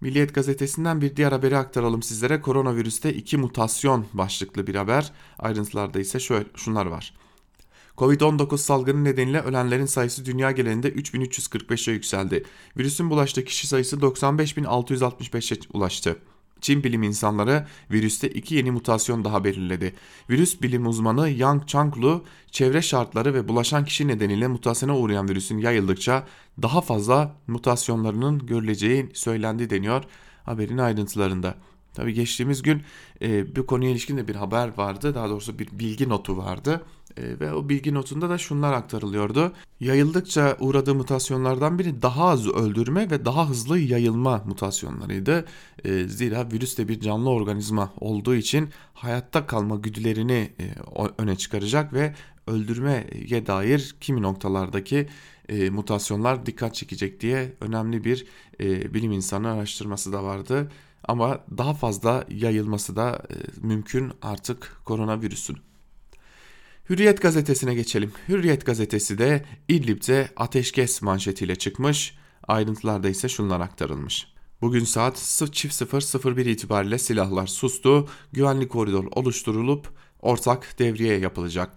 [0.05, 2.41] Milliyet gazetesinden bir diğer haberi aktaralım sizlere.
[2.41, 5.13] Koronavirüste iki mutasyon başlıklı bir haber.
[5.39, 7.15] Ayrıntılarda ise şöyle şunlar var.
[7.99, 12.45] Covid-19 salgını nedeniyle ölenlerin sayısı dünya genelinde 3345'e yükseldi.
[12.77, 16.17] Virüsün bulaştığı kişi sayısı 95665'e ulaştı.
[16.65, 19.95] Çin bilim insanları virüste iki yeni mutasyon daha belirledi.
[20.31, 26.27] Virüs bilim uzmanı Yang Changlu, çevre şartları ve bulaşan kişi nedeniyle mutasyona uğrayan virüsün yayıldıkça
[26.63, 30.05] daha fazla mutasyonlarının görüleceği söylendi deniyor
[30.45, 31.55] haberin ayrıntılarında.
[31.95, 32.83] Tabi geçtiğimiz gün
[33.23, 35.15] e, bu konuya ilişkin de bir haber vardı.
[35.15, 36.85] Daha doğrusu bir bilgi notu vardı.
[37.17, 39.53] E, ve o bilgi notunda da şunlar aktarılıyordu.
[39.81, 45.45] Yayıldıkça uğradığı mutasyonlardan biri daha az öldürme ve daha hızlı yayılma mutasyonlarıydı.
[45.85, 50.75] E, zira virüs de bir canlı organizma olduğu için hayatta kalma güdülerini e,
[51.19, 52.15] öne çıkaracak ve
[52.47, 55.09] öldürmeye dair kimi noktalardaki
[55.49, 58.27] e, mutasyonlar dikkat çekecek diye önemli bir
[58.61, 60.71] e, bilim insanı araştırması da vardı.
[61.09, 63.35] Ama daha fazla yayılması da e,
[63.67, 65.59] mümkün artık koronavirüsün.
[66.91, 68.13] Hürriyet gazetesine geçelim.
[68.29, 72.15] Hürriyet gazetesi de İdlib'de ateşkes manşetiyle çıkmış.
[72.49, 74.27] Ayrıntılarda ise şunlar aktarılmış.
[74.61, 79.89] Bugün saat 00.01 itibariyle silahlar sustu, güvenlik koridor oluşturulup
[80.23, 81.77] ortak devriye yapılacak.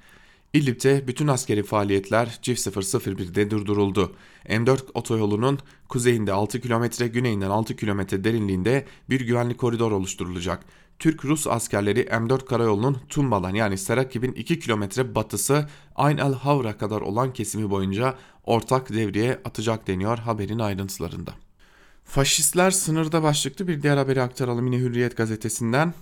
[0.53, 4.15] İdlib'de bütün askeri faaliyetler çift 001'de durduruldu.
[4.45, 10.65] M4 otoyolunun kuzeyinde 6 kilometre, güneyinden 6 kilometre derinliğinde bir güvenlik koridor oluşturulacak.
[10.99, 17.33] Türk-Rus askerleri M4 karayolunun Tumbalan yani Serakib'in 2 kilometre batısı Ayn el Havra kadar olan
[17.33, 21.31] kesimi boyunca ortak devriye atacak deniyor haberin ayrıntılarında.
[22.03, 25.93] Faşistler sınırda başlıklı bir diğer haberi aktaralım yine Hürriyet gazetesinden.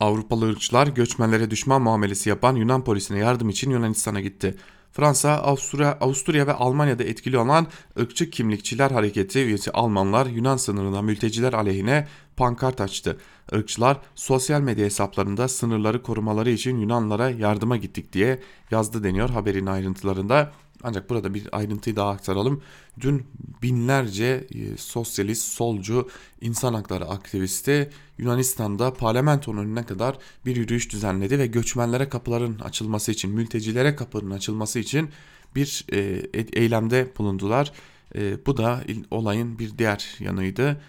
[0.00, 4.54] Avrupalı ırkçılar göçmenlere düşman muamelesi yapan Yunan polisine yardım için Yunanistan'a gitti.
[4.92, 7.66] Fransa, Avusturya, Avusturya ve Almanya'da etkili olan
[8.00, 13.18] ırkçı kimlikçiler hareketi üyesi Almanlar Yunan sınırına mülteciler aleyhine pankart açtı.
[13.52, 20.52] Irkçılar sosyal medya hesaplarında sınırları korumaları için Yunanlara yardıma gittik diye yazdı deniyor haberin ayrıntılarında.
[20.82, 22.62] Ancak burada bir ayrıntıyı daha aktaralım.
[23.00, 23.26] Dün
[23.62, 26.08] binlerce e, sosyalist, solcu,
[26.40, 33.30] insan hakları aktivisti Yunanistan'da parlamentonun önüne kadar bir yürüyüş düzenledi ve göçmenlere kapıların açılması için,
[33.30, 35.10] mültecilere kapının açılması için
[35.54, 37.72] bir e, eylemde bulundular.
[38.14, 40.80] E, bu da olayın bir diğer yanıydı.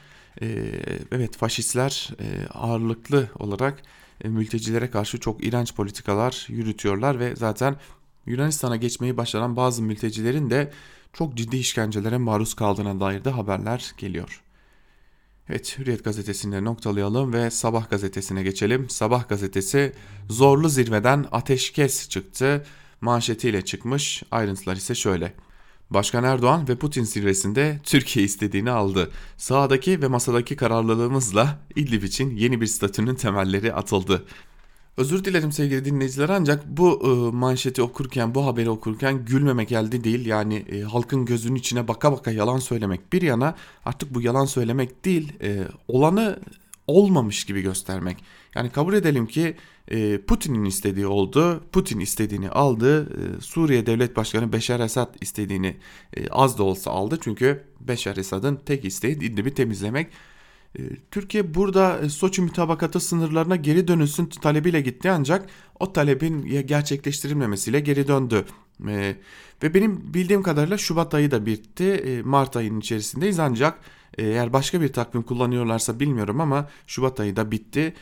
[1.11, 2.09] evet faşistler
[2.53, 3.81] ağırlıklı olarak
[4.23, 7.75] mültecilere karşı çok iğrenç politikalar yürütüyorlar ve zaten
[8.25, 10.71] Yunanistan'a geçmeyi başaran bazı mültecilerin de
[11.13, 14.43] çok ciddi işkencelere maruz kaldığına dair de haberler geliyor.
[15.49, 18.89] Evet Hürriyet gazetesinde noktalayalım ve Sabah gazetesine geçelim.
[18.89, 19.93] Sabah gazetesi
[20.29, 22.65] zorlu zirveden ateşkes çıktı.
[23.01, 24.23] Manşetiyle çıkmış.
[24.31, 25.33] Ayrıntılar ise şöyle.
[25.89, 29.11] Başkan Erdoğan ve Putin zirvesinde Türkiye istediğini aldı.
[29.37, 34.25] Sağdaki ve masadaki kararlılığımızla İdlib için yeni bir statünün temelleri atıldı.
[34.97, 40.25] Özür dilerim sevgili dinleyiciler ancak bu e, manşeti okurken, bu haberi okurken gülmemek elde değil.
[40.25, 45.05] Yani e, halkın gözünün içine baka baka yalan söylemek bir yana artık bu yalan söylemek
[45.05, 46.39] değil, e, olanı
[46.87, 48.17] olmamış gibi göstermek.
[48.55, 49.55] Yani kabul edelim ki
[49.87, 55.75] e, Putin'in istediği oldu, Putin istediğini aldı, e, Suriye Devlet Başkanı Beşar Esad istediğini
[56.17, 57.17] e, az da olsa aldı.
[57.21, 60.07] Çünkü Beşar Esad'ın tek isteği İdlib'i temizlemek
[61.11, 68.07] Türkiye burada e, Soçi mütabakatı sınırlarına geri dönülsün talebiyle gitti ancak o talebin gerçekleştirilmemesiyle geri
[68.07, 68.45] döndü.
[68.87, 69.15] Ee,
[69.63, 71.83] ve benim bildiğim kadarıyla Şubat ayı da bitti.
[71.83, 73.79] Ee, Mart ayının içerisindeyiz ancak
[74.17, 77.93] e, eğer başka bir takvim kullanıyorlarsa bilmiyorum ama Şubat ayı da bitti.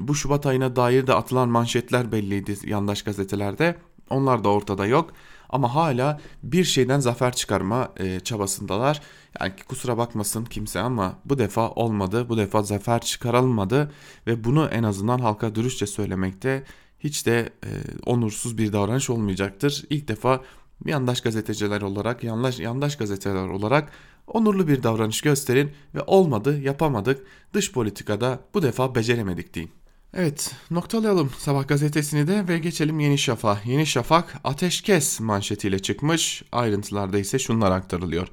[0.00, 3.76] bu Şubat ayına dair de atılan manşetler belliydi yandaş gazetelerde.
[4.10, 5.12] Onlar da ortada yok
[5.48, 9.02] ama hala bir şeyden zafer çıkarma e, çabasındalar.
[9.40, 12.28] Yani kusura bakmasın kimse ama bu defa olmadı.
[12.28, 13.92] Bu defa zafer çıkarılmadı
[14.26, 16.64] ve bunu en azından halka dürüstçe söylemekte
[16.98, 17.70] hiç de e,
[18.06, 19.84] onursuz bir davranış olmayacaktır.
[19.90, 20.40] İlk defa
[20.84, 23.92] yandaş gazeteciler olarak, yandaş, yandaş gazeteler olarak
[24.26, 29.70] onurlu bir davranış gösterin ve olmadı, yapamadık, dış politikada bu defa beceremedik deyin.
[30.18, 33.66] Evet noktalayalım sabah gazetesini de ve geçelim Yeni Şafak.
[33.66, 38.28] Yeni Şafak ateşkes manşetiyle çıkmış ayrıntılarda ise şunlar aktarılıyor.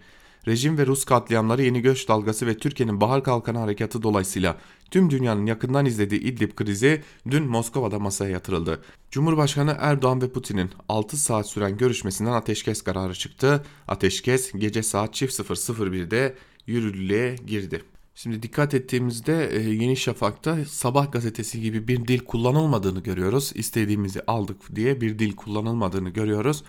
[0.48, 4.58] Rejim ve Rus katliamları yeni göç dalgası ve Türkiye'nin Bahar Kalkanı Harekatı dolayısıyla
[4.92, 8.82] tüm dünyanın yakından izlediği İdlib krizi dün Moskova'da masaya yatırıldı.
[9.12, 13.64] Cumhurbaşkanı Erdoğan ve Putin'in 6 saat süren görüşmesinden ateşkes kararı çıktı.
[13.88, 16.36] Ateşkes gece saat 00.01'de
[16.68, 17.93] yürürlüğe girdi.
[18.16, 23.52] Şimdi dikkat ettiğimizde e, Yeni Şafak'ta Sabah gazetesi gibi bir dil kullanılmadığını görüyoruz.
[23.56, 26.64] İstediğimizi aldık diye bir dil kullanılmadığını görüyoruz.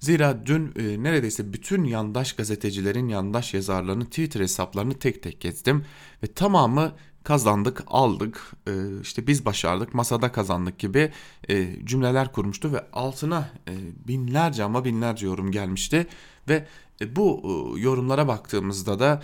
[0.00, 5.84] Zira dün e, neredeyse bütün yandaş gazetecilerin yandaş yazarlarının Twitter hesaplarını tek tek gezdim
[6.22, 6.92] ve tamamı
[7.24, 11.12] kazandık, aldık, e, işte biz başardık, masada kazandık gibi
[11.48, 13.72] e, cümleler kurmuştu ve altına e,
[14.08, 16.06] binlerce ama binlerce yorum gelmişti
[16.48, 16.66] ve
[17.16, 17.42] bu
[17.78, 19.22] yorumlara baktığımızda da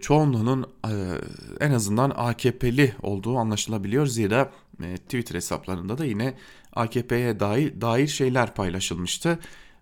[0.00, 0.66] çoğunluğunun
[1.60, 4.06] en azından AKP'li olduğu anlaşılabiliyor.
[4.06, 6.34] Zira Twitter hesaplarında da yine
[6.72, 9.38] AKP'ye dair, dair şeyler paylaşılmıştı.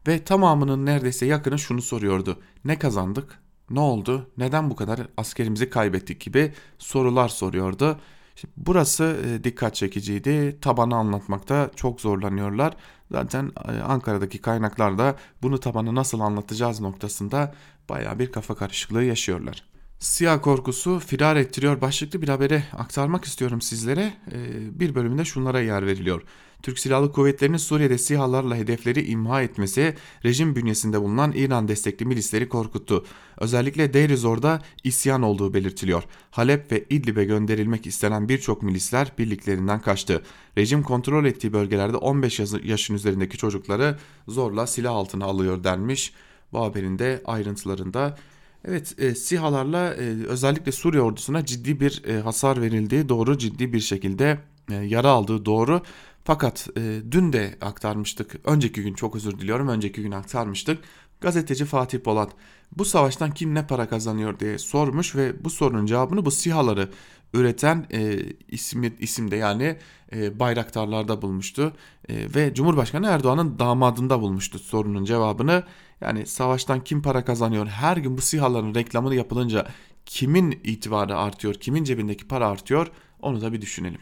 [0.07, 2.39] Ve tamamının neredeyse yakını şunu soruyordu.
[2.65, 3.42] Ne kazandık?
[3.73, 4.31] Ne oldu?
[4.39, 7.99] Neden bu kadar askerimizi kaybettik gibi sorular soruyordu.
[8.37, 10.59] Şimdi burası dikkat çekiciydi.
[10.61, 12.77] Tabanı anlatmakta çok zorlanıyorlar.
[13.11, 17.55] Zaten e, Ankara'daki kaynaklar da bunu tabanı nasıl anlatacağız noktasında
[17.89, 19.65] baya bir kafa karışıklığı yaşıyorlar.
[19.99, 24.13] Siyah korkusu firar ettiriyor başlıklı bir habere aktarmak istiyorum sizlere.
[24.33, 26.23] E, bir bölümünde şunlara yer veriliyor.
[26.63, 29.95] Türk Silahlı Kuvvetleri'nin Suriye'de SİHA'larla hedefleri imha etmesi
[30.25, 33.05] rejim bünyesinde bulunan İran destekli milisleri korkuttu.
[33.37, 36.03] Özellikle Deir Zor'da isyan olduğu belirtiliyor.
[36.31, 40.23] Halep ve İdlib'e gönderilmek istenen birçok milisler birliklerinden kaçtı.
[40.59, 43.99] Rejim kontrol ettiği bölgelerde 15 yaşın üzerindeki çocukları
[44.29, 46.13] zorla silah altına alıyor denmiş.
[46.53, 48.19] Bu haberin de ayrıntılarında
[48.65, 53.81] Evet e, SİHA'larla e, özellikle Suriye ordusuna ciddi bir e, hasar verildiği doğru ciddi bir
[53.81, 54.39] şekilde
[54.71, 55.83] e, yara aldığı doğru.
[56.25, 60.79] Fakat e, dün de aktarmıştık önceki gün çok özür diliyorum önceki gün aktarmıştık.
[61.21, 62.31] Gazeteci Fatih Polat
[62.77, 66.89] bu savaştan kim ne para kazanıyor diye sormuş ve bu sorunun cevabını bu SİHA'ları
[67.35, 69.77] üreten e, ismi, isimde yani
[70.13, 71.73] e, bayraktarlarda bulmuştu.
[72.09, 75.63] E, ve Cumhurbaşkanı Erdoğan'ın damadında bulmuştu sorunun cevabını.
[76.01, 79.67] Yani savaştan kim para kazanıyor her gün bu SİHA'ların reklamını yapılınca
[80.07, 82.91] kimin itibarı artıyor kimin cebindeki para artıyor
[83.23, 84.01] onu da bir düşünelim.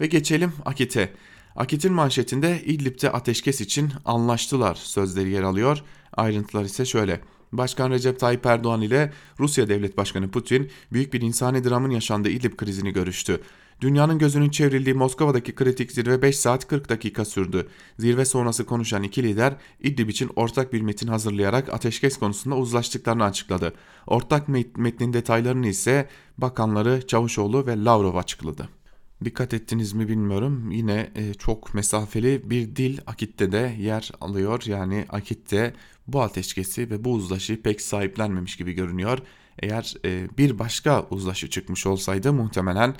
[0.00, 1.12] Ve geçelim Akit'e.
[1.56, 5.82] Akit'in manşetinde İdlib'de ateşkes için anlaştılar sözleri yer alıyor.
[6.12, 7.20] Ayrıntılar ise şöyle.
[7.52, 12.56] Başkan Recep Tayyip Erdoğan ile Rusya Devlet Başkanı Putin büyük bir insani dramın yaşandığı İdlib
[12.56, 13.40] krizini görüştü.
[13.80, 17.68] Dünyanın gözünün çevrildiği Moskova'daki kritik zirve 5 saat 40 dakika sürdü.
[17.98, 23.72] Zirve sonrası konuşan iki lider İdlib için ortak bir metin hazırlayarak ateşkes konusunda uzlaştıklarını açıkladı.
[24.06, 28.68] Ortak metnin detaylarını ise bakanları Çavuşoğlu ve Lavrov açıkladı.
[29.24, 30.70] Dikkat ettiniz mi bilmiyorum.
[30.70, 34.62] Yine e, çok mesafeli bir dil Akit'te de yer alıyor.
[34.66, 35.74] Yani Akit'te
[36.06, 39.18] bu ateşkesi ve bu uzlaşı pek sahiplenmemiş gibi görünüyor.
[39.58, 42.94] Eğer e, bir başka uzlaşı çıkmış olsaydı muhtemelen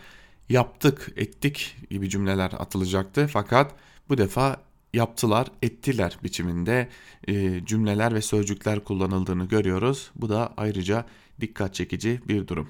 [0.49, 3.27] yaptık, ettik gibi cümleler atılacaktı.
[3.33, 3.75] Fakat
[4.09, 4.57] bu defa
[4.95, 6.89] yaptılar, ettiler biçiminde
[7.29, 10.11] e, cümleler ve sözcükler kullanıldığını görüyoruz.
[10.17, 11.07] Bu da ayrıca
[11.41, 12.69] dikkat çekici bir durum.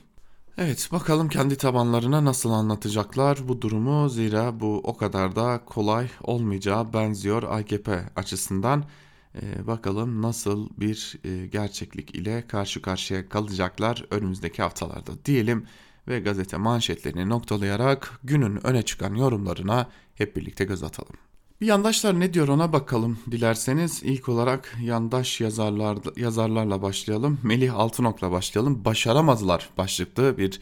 [0.58, 6.92] Evet bakalım kendi tabanlarına nasıl anlatacaklar bu durumu zira bu o kadar da kolay olmayacağı
[6.92, 8.84] benziyor AKP açısından.
[9.42, 15.66] Ee, bakalım nasıl bir e, gerçeklik ile karşı karşıya kalacaklar önümüzdeki haftalarda diyelim
[16.08, 21.16] ve gazete manşetlerini noktalayarak günün öne çıkan yorumlarına hep birlikte göz atalım.
[21.64, 24.02] Yandaşlar ne diyor ona bakalım dilerseniz.
[24.02, 27.38] ilk olarak yandaş yazarlar, yazarlarla başlayalım.
[27.42, 28.84] Melih Altınok'la başlayalım.
[28.84, 30.60] Başaramadılar başlıklı bir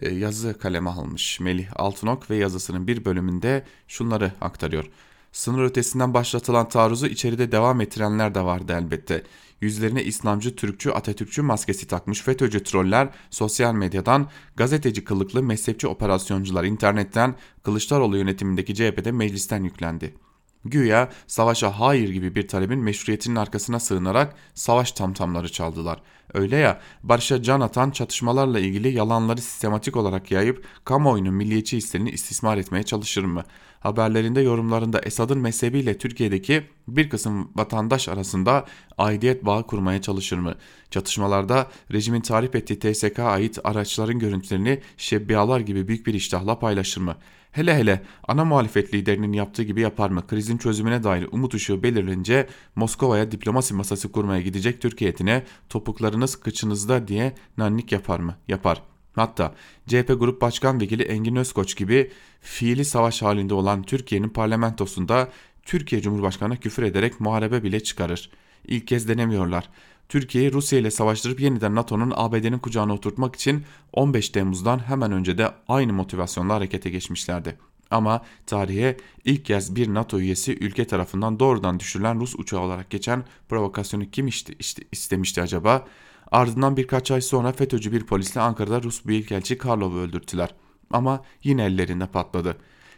[0.00, 4.90] e, yazı kaleme almış Melih Altınok ve yazısının bir bölümünde şunları aktarıyor.
[5.32, 9.22] Sınır ötesinden başlatılan taarruzu içeride devam ettirenler de vardı elbette.
[9.60, 17.34] Yüzlerine İslamcı, Türkçü, Atatürkçü maskesi takmış FETÖ'cü troller sosyal medyadan, gazeteci kılıklı mezhepçi operasyoncular internetten,
[17.62, 20.23] Kılıçdaroğlu yönetimindeki CHP'de meclisten yüklendi.
[20.64, 26.02] Güya savaşa hayır gibi bir talebin meşruiyetinin arkasına sığınarak savaş tamtamları çaldılar.
[26.34, 32.58] Öyle ya barışa can atan çatışmalarla ilgili yalanları sistematik olarak yayıp kamuoyunun milliyetçi hislerini istismar
[32.58, 33.42] etmeye çalışır mı?
[33.80, 38.64] Haberlerinde yorumlarında Esad'ın mezhebiyle Türkiye'deki bir kısım vatandaş arasında
[38.98, 40.54] aidiyet bağı kurmaya çalışır mı?
[40.90, 47.16] Çatışmalarda rejimin tarif ettiği TSK ait araçların görüntülerini şebbiyalar gibi büyük bir iştahla paylaşır mı?
[47.54, 50.26] Hele hele ana muhalefet liderinin yaptığı gibi yapar mı?
[50.26, 57.34] Krizin çözümüne dair umut ışığı belirlince Moskova'ya diplomasi masası kurmaya gidecek etine topuklarınız kıçınızda diye
[57.58, 58.36] nannik yapar mı?
[58.48, 58.82] Yapar.
[59.14, 59.54] Hatta
[59.86, 65.28] CHP Grup Başkan Vekili Engin Özkoç gibi fiili savaş halinde olan Türkiye'nin parlamentosunda
[65.62, 68.30] Türkiye Cumhurbaşkanı'na küfür ederek muharebe bile çıkarır.
[68.64, 69.68] İlk kez denemiyorlar.
[70.08, 75.50] Türkiye'yi Rusya ile savaştırıp yeniden NATO'nun ABD'nin kucağına oturtmak için 15 Temmuz'dan hemen önce de
[75.68, 77.58] aynı motivasyonla harekete geçmişlerdi.
[77.90, 83.24] Ama tarihe ilk kez bir NATO üyesi ülke tarafından doğrudan düşürülen Rus uçağı olarak geçen
[83.48, 85.86] provokasyonu kim işte, işte istemişti acaba?
[86.32, 90.54] Ardından birkaç ay sonra FETÖ'cü bir polisle Ankara'da Rus Büyükelçi Karlov'u öldürttüler.
[90.90, 92.56] Ama yine ellerinde patladı.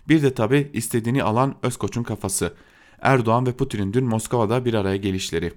[0.08, 2.54] Bir de tabi istediğini alan Özkoç'un kafası.
[3.00, 5.52] Erdoğan ve Putin'in dün Moskova'da bir araya gelişleri.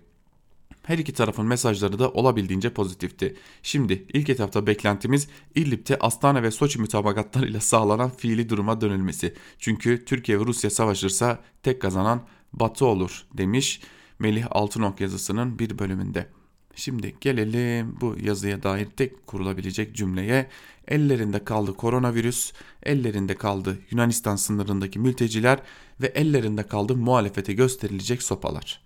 [0.90, 3.36] Her iki tarafın mesajları da olabildiğince pozitifti.
[3.64, 9.34] Şimdi ilk etapta beklentimiz İdlib'de Astana ve Soçi mütabakatlarıyla sağlanan fiili duruma dönülmesi.
[9.60, 12.22] Çünkü Türkiye ve Rusya savaşırsa tek kazanan
[12.54, 13.82] Batı olur demiş
[14.20, 16.30] Melih Altınok yazısının bir bölümünde.
[16.76, 20.50] Şimdi gelelim bu yazıya dair tek kurulabilecek cümleye.
[20.88, 25.60] Ellerinde kaldı koronavirüs, ellerinde kaldı Yunanistan sınırındaki mülteciler
[26.02, 28.82] ve ellerinde kaldı muhalefete gösterilecek sopalar.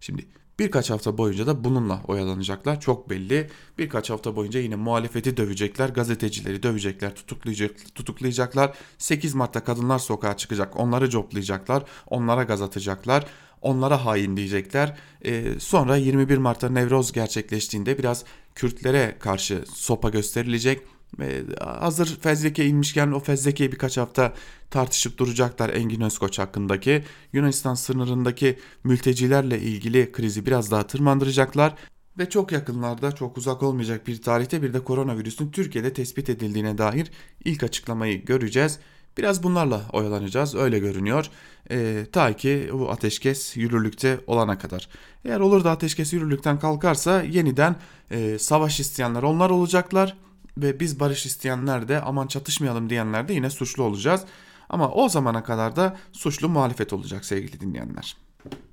[0.00, 0.26] Şimdi
[0.58, 3.50] Birkaç hafta boyunca da bununla oyalanacaklar çok belli.
[3.78, 8.74] Birkaç hafta boyunca yine muhalefeti dövecekler, gazetecileri dövecekler, tutuklayacak, tutuklayacaklar.
[8.98, 13.26] 8 Mart'ta kadınlar sokağa çıkacak, onları coplayacaklar, onlara gaz atacaklar,
[13.62, 14.96] onlara hain diyecekler.
[15.24, 18.24] Ee, sonra 21 Mart'ta Nevroz gerçekleştiğinde biraz
[18.54, 20.82] Kürtlere karşı sopa gösterilecek
[21.20, 24.34] E, hazır fezleke inmişken o fezlekeyi birkaç hafta
[24.70, 27.04] tartışıp duracaklar Engin Özkoç hakkındaki.
[27.32, 31.74] Yunanistan sınırındaki mültecilerle ilgili krizi biraz daha tırmandıracaklar.
[32.18, 37.10] Ve çok yakınlarda çok uzak olmayacak bir tarihte bir de koronavirüsün Türkiye'de tespit edildiğine dair
[37.44, 38.78] ilk açıklamayı göreceğiz.
[39.18, 41.30] Biraz bunlarla oyalanacağız öyle görünüyor.
[41.70, 44.88] E, ta ki bu ateşkes yürürlükte olana kadar.
[45.24, 47.76] Eğer olur da ateşkes yürürlükten kalkarsa yeniden
[48.10, 50.16] e, savaş isteyenler onlar olacaklar.
[50.58, 54.24] Ve biz barış isteyenler de aman çatışmayalım diyenler de yine suçlu olacağız.
[54.68, 58.16] Ama o zamana kadar da suçlu muhalefet olacak sevgili dinleyenler.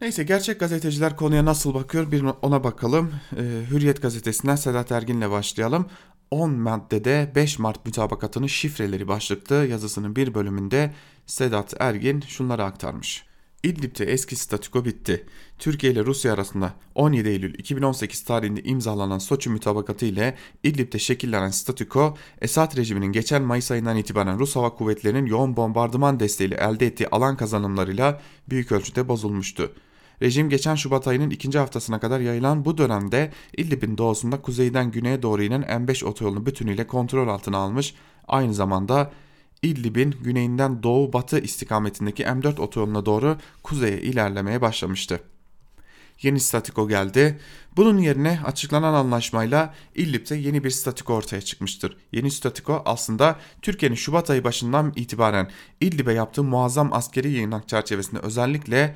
[0.02, 3.12] Neyse gerçek gazeteciler konuya nasıl bakıyor bir ona bakalım.
[3.38, 5.86] Ee, Hürriyet gazetesinden Sedat Ergin'le başlayalım.
[6.32, 10.94] 10 maddede 5 Mart mütabakatının şifreleri başlıklı yazısının bir bölümünde
[11.26, 13.26] Sedat Ergin şunları aktarmış.
[13.64, 15.26] İdlib'de eski statüko bitti.
[15.60, 22.18] Türkiye ile Rusya arasında 17 Eylül 2018 tarihinde imzalanan Soçi mütabakatı ile İdlib'de şekillenen statüko,
[22.42, 27.38] Esad rejiminin geçen Mayıs ayından itibaren Rus Hava Kuvvetleri'nin yoğun bombardıman desteğiyle elde ettiği alan
[27.38, 29.74] kazanımlarıyla büyük ölçüde bozulmuştu.
[30.22, 35.44] Rejim geçen Şubat ayının ikinci haftasına kadar yayılan bu dönemde İdlib'in doğusunda kuzeyden güneye doğru
[35.44, 37.96] inen M5 otoyolunu bütünüyle kontrol altına almış,
[38.28, 39.12] aynı zamanda
[39.64, 45.20] İdlib'in güneyinden doğu batı istikametindeki M4 otoyoluna doğru kuzeye ilerlemeye başlamıştı.
[46.22, 47.40] Yeni statiko geldi.
[47.78, 51.98] Bunun yerine açıklanan anlaşmayla İdlib'de yeni bir statiko ortaya çıkmıştır.
[52.12, 55.50] Yeni statiko aslında Türkiye'nin Şubat ayı başından itibaren
[55.82, 58.96] İdlib'e yaptığı muazzam askeri yayınak çerçevesinde özellikle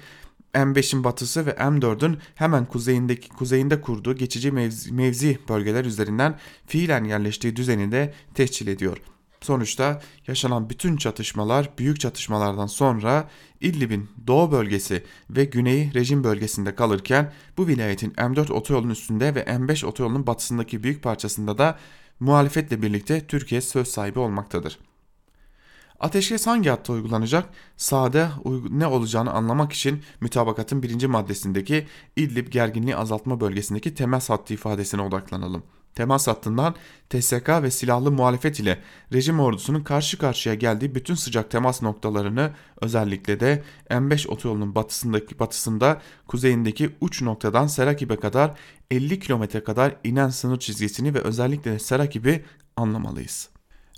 [0.54, 7.56] M5'in batısı ve M4'ün hemen kuzeyindeki kuzeyinde kurduğu geçici mevzi, mevzi bölgeler üzerinden fiilen yerleştiği
[7.56, 8.98] düzeni de tescil ediyor.
[9.42, 13.30] Sonuçta yaşanan bütün çatışmalar büyük çatışmalardan sonra
[13.62, 19.86] İdlib'in doğu bölgesi ve güneyi rejim bölgesinde kalırken bu vilayetin M4 otoyolunun üstünde ve M5
[19.86, 21.80] otoyolunun batısındaki büyük parçasında da
[22.20, 24.80] muhalefetle birlikte Türkiye söz sahibi olmaktadır.
[26.00, 27.50] Ateşkes hangi hatta uygulanacak?
[27.78, 28.30] Sade
[28.70, 35.64] ne olacağını anlamak için mütabakatın birinci maddesindeki İdlib gerginliği azaltma bölgesindeki temel hattı ifadesine odaklanalım.
[35.98, 36.76] Temas hattından
[37.10, 38.80] TSK ve silahlı muhalefet ile
[39.14, 46.02] rejim ordusunun karşı karşıya geldiği bütün sıcak temas noktalarını özellikle de M5 otoyolunun batısındaki batısında
[46.28, 48.52] kuzeyindeki uç noktadan Serakib'e kadar
[48.92, 52.46] 50 kilometre kadar inen sınır çizgisini ve özellikle de Serakib'i
[52.76, 53.50] anlamalıyız.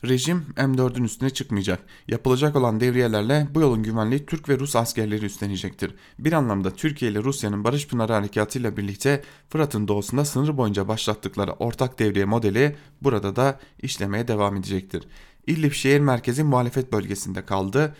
[0.05, 1.79] Rejim M4'ün üstüne çıkmayacak.
[2.07, 5.95] Yapılacak olan devriyelerle bu yolun güvenliği Türk ve Rus askerleri üstlenecektir.
[6.19, 11.51] Bir anlamda Türkiye ile Rusya'nın Barış Pınarı Harekatı ile birlikte Fırat'ın doğusunda sınır boyunca başlattıkları
[11.51, 15.03] ortak devriye modeli burada da işlemeye devam edecektir.
[15.47, 17.95] İdlib şehir merkezi muhalefet bölgesinde kaldı.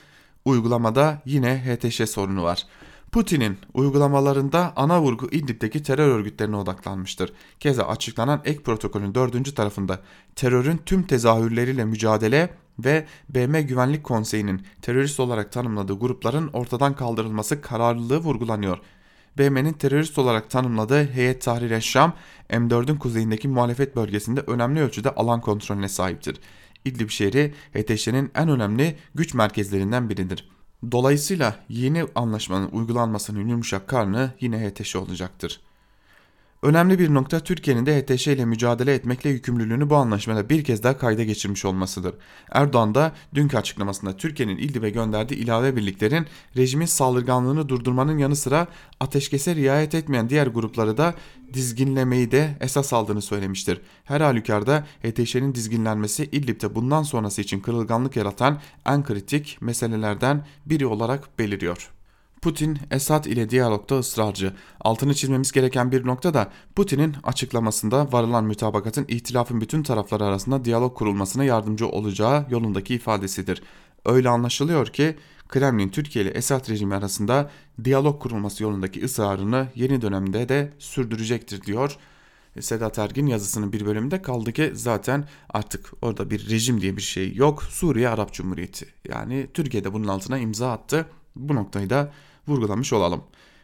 [0.46, 2.68] Uygulamada yine HTŞ sorunu var.
[3.12, 7.34] Putin'in uygulamalarında ana vurgu İdlib'deki terör örgütlerine odaklanmıştır.
[7.60, 10.00] Keza açıklanan ek protokolün dördüncü tarafında
[10.36, 12.50] terörün tüm tezahürleriyle mücadele
[12.80, 18.78] ve BM Güvenlik Konseyi'nin terörist olarak tanımladığı grupların ortadan kaldırılması kararlılığı vurgulanıyor.
[19.38, 22.14] BM'nin terörist olarak tanımladığı Heyet Tahrir Eşşam,
[22.50, 26.38] M4'ün kuzeyindeki muhalefet bölgesinde önemli ölçüde alan kontrolüne sahiptir.
[26.86, 30.50] İdlib şehri HTŞ'nin en önemli güç merkezlerinden biridir.
[30.92, 35.62] Dolayısıyla yeni anlaşmanın uygulanmasının yumuşak karnı yine HTŞ olacaktır.
[36.62, 40.98] Önemli bir nokta Türkiye'nin de HTŞ ile mücadele etmekle yükümlülüğünü bu anlaşmada bir kez daha
[40.98, 42.16] kayda geçirmiş olmasıdır.
[42.52, 46.26] Erdoğan da dünkü açıklamasında Türkiye'nin İdlib'e gönderdiği ilave birliklerin
[46.58, 48.68] rejimin saldırganlığını durdurmanın yanı sıra
[49.00, 51.14] ateşkese riayet etmeyen diğer grupları da
[51.54, 53.82] dizginlemeyi de esas aldığını söylemiştir.
[54.04, 61.40] Her halükarda HTŞ'nin dizginlenmesi İdlib'de bundan sonrası için kırılganlık yaratan en kritik meselelerden biri olarak
[61.40, 61.99] beliriyor.
[62.42, 64.54] Putin, Esad ile diyalogda ısrarcı.
[64.82, 70.98] Altını çizmemiz gereken bir nokta da Putin'in açıklamasında varılan mütabakatın ihtilafın bütün tarafları arasında diyalog
[70.98, 73.64] kurulmasına yardımcı olacağı yolundaki ifadesidir.
[74.06, 75.16] Öyle anlaşılıyor ki
[75.48, 77.50] Kremlin Türkiye ile Esad rejimi arasında
[77.84, 81.98] diyalog kurulması yolundaki ısrarını yeni dönemde de sürdürecektir diyor.
[82.60, 87.36] Sedat Ergin yazısının bir bölümünde kaldı ki zaten artık orada bir rejim diye bir şey
[87.36, 87.64] yok.
[87.64, 88.86] Suriye Arap Cumhuriyeti.
[89.10, 91.06] Yani Türkiye'de bunun altına imza attı.
[91.36, 92.12] Bu noktayı da
[92.50, 93.24] vurgulamış olalım.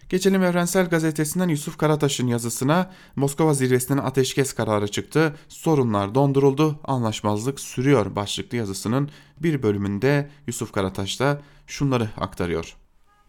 [0.09, 5.35] Geçelim Evrensel Gazetesi'nden Yusuf Karataş'ın yazısına Moskova zirvesinden ateşkes kararı çıktı.
[5.47, 9.09] Sorunlar donduruldu, anlaşmazlık sürüyor başlıklı yazısının
[9.39, 12.75] bir bölümünde Yusuf Karataş da şunları aktarıyor.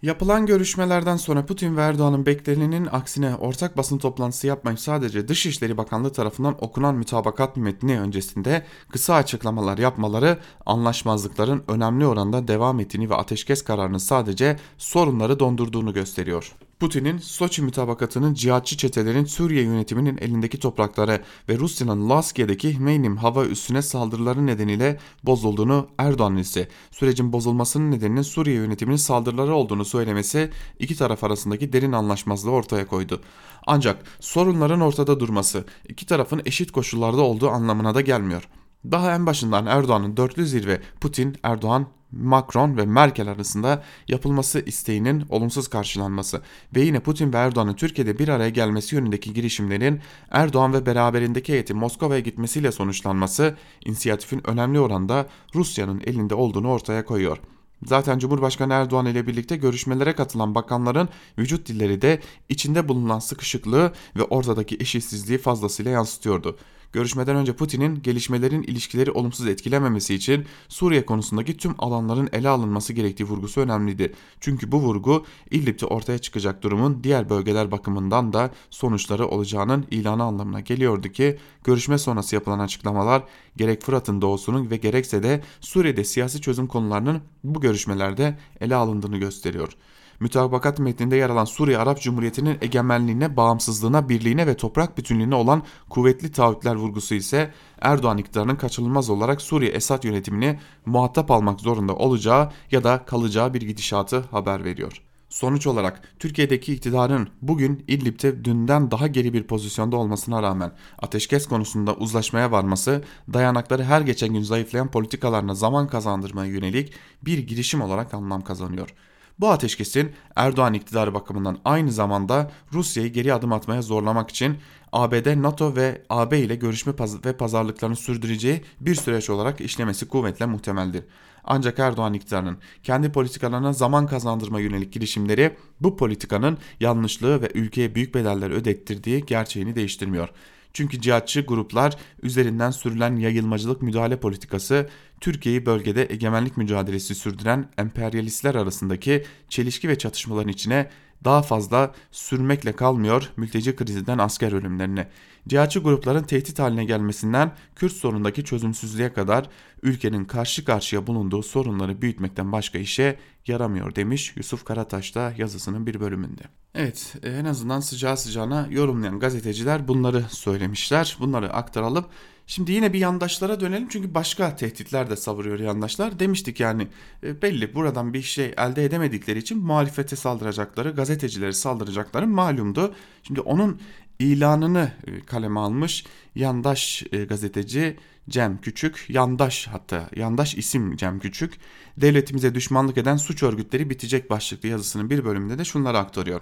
[0.02, 6.12] Yapılan görüşmelerden sonra Putin ve Erdoğan'ın beklenenin aksine ortak basın toplantısı yapmayıp sadece Dışişleri Bakanlığı
[6.12, 13.64] tarafından okunan mütabakat metni öncesinde kısa açıklamalar yapmaları anlaşmazlıkların önemli oranda devam ettiğini ve ateşkes
[13.64, 16.56] kararının sadece sorunları dondurduğunu gösteriyor.
[16.80, 23.82] Putin'in Soçi mütabakatının cihatçı çetelerin Suriye yönetiminin elindeki topraklara ve Rusya'nın Laskiye'deki Meynim hava üssüne
[23.82, 31.24] saldırıları nedeniyle bozulduğunu Erdoğan ise sürecin bozulmasının nedeninin Suriye yönetiminin saldırıları olduğunu söylemesi iki taraf
[31.24, 33.20] arasındaki derin anlaşmazlığı ortaya koydu.
[33.66, 38.48] Ancak sorunların ortada durması iki tarafın eşit koşullarda olduğu anlamına da gelmiyor.
[38.90, 41.86] Daha en başından Erdoğan'ın dörtlü zirve Putin, Erdoğan,
[42.22, 46.42] Macron ve Merkel arasında yapılması isteğinin olumsuz karşılanması
[46.76, 50.00] ve yine Putin ve Erdoğan'ın Türkiye'de bir araya gelmesi yönündeki girişimlerin
[50.30, 57.38] Erdoğan ve beraberindeki heyetin Moskova'ya gitmesiyle sonuçlanması inisiyatifin önemli oranda Rusya'nın elinde olduğunu ortaya koyuyor.
[57.84, 61.08] Zaten Cumhurbaşkanı Erdoğan ile birlikte görüşmelere katılan bakanların
[61.38, 66.58] vücut dilleri de içinde bulunan sıkışıklığı ve ortadaki eşitsizliği fazlasıyla yansıtıyordu.
[66.96, 73.24] Görüşmeden önce Putin'in gelişmelerin ilişkileri olumsuz etkilememesi için Suriye konusundaki tüm alanların ele alınması gerektiği
[73.24, 74.12] vurgusu önemliydi.
[74.40, 80.60] Çünkü bu vurgu İdlib'de ortaya çıkacak durumun diğer bölgeler bakımından da sonuçları olacağının ilanı anlamına
[80.60, 83.22] geliyordu ki görüşme sonrası yapılan açıklamalar
[83.56, 89.76] gerek Fırat'ın doğusunun ve gerekse de Suriye'de siyasi çözüm konularının bu görüşmelerde ele alındığını gösteriyor.
[90.20, 96.32] Mütabakat metninde yer alan Suriye Arap Cumhuriyeti'nin egemenliğine, bağımsızlığına, birliğine ve toprak bütünlüğüne olan kuvvetli
[96.32, 102.84] taahhütler vurgusu ise Erdoğan iktidarının kaçınılmaz olarak Suriye Esad yönetimini muhatap almak zorunda olacağı ya
[102.84, 105.02] da kalacağı bir gidişatı haber veriyor.
[105.28, 111.94] Sonuç olarak Türkiye'deki iktidarın bugün İdlib'te dünden daha geri bir pozisyonda olmasına rağmen ateşkes konusunda
[111.94, 116.92] uzlaşmaya varması dayanakları her geçen gün zayıflayan politikalarına zaman kazandırmaya yönelik
[117.22, 118.94] bir girişim olarak anlam kazanıyor.
[119.38, 124.56] Bu ateşkesin Erdoğan iktidarı bakımından aynı zamanda Rusya'yı geri adım atmaya zorlamak için
[124.92, 126.92] ABD, NATO ve AB ile görüşme
[127.24, 131.04] ve pazarlıklarını sürdüreceği bir süreç olarak işlemesi kuvvetle muhtemeldir.
[131.44, 138.14] Ancak Erdoğan iktidarının kendi politikalarına zaman kazandırma yönelik girişimleri bu politikanın yanlışlığı ve ülkeye büyük
[138.14, 140.28] bedeller ödettirdiği gerçeğini değiştirmiyor.
[140.76, 144.88] Çünkü cihatçı gruplar üzerinden sürülen yayılmacılık müdahale politikası
[145.20, 150.90] Türkiye'yi bölgede egemenlik mücadelesi sürdüren emperyalistler arasındaki çelişki ve çatışmaların içine
[151.24, 155.08] daha fazla sürmekle kalmıyor mülteci krizinden asker ölümlerine.
[155.48, 159.48] Cihatçı grupların tehdit haline gelmesinden Kürt sorunundaki çözümsüzlüğe kadar
[159.82, 166.00] ülkenin karşı karşıya bulunduğu sorunları büyütmekten başka işe yaramıyor demiş Yusuf Karataş da yazısının bir
[166.00, 166.42] bölümünde.
[166.74, 171.16] Evet en azından sıcağı sıcağına yorumlayan gazeteciler bunları söylemişler.
[171.20, 172.06] Bunları aktaralım.
[172.46, 176.18] Şimdi yine bir yandaşlara dönelim çünkü başka tehditler de savuruyor yandaşlar.
[176.18, 176.88] Demiştik yani
[177.22, 182.94] e, belli buradan bir şey elde edemedikleri için muhalefete saldıracakları, gazetecileri saldıracakları malumdu.
[183.22, 183.80] Şimdi onun
[184.18, 186.04] ilanını e, kaleme almış
[186.34, 187.96] yandaş e, gazeteci
[188.28, 191.54] Cem Küçük, yandaş hatta yandaş isim Cem Küçük,
[191.96, 196.40] devletimize düşmanlık eden suç örgütleri bitecek başlıklı yazısının bir bölümünde de şunları aktarıyor.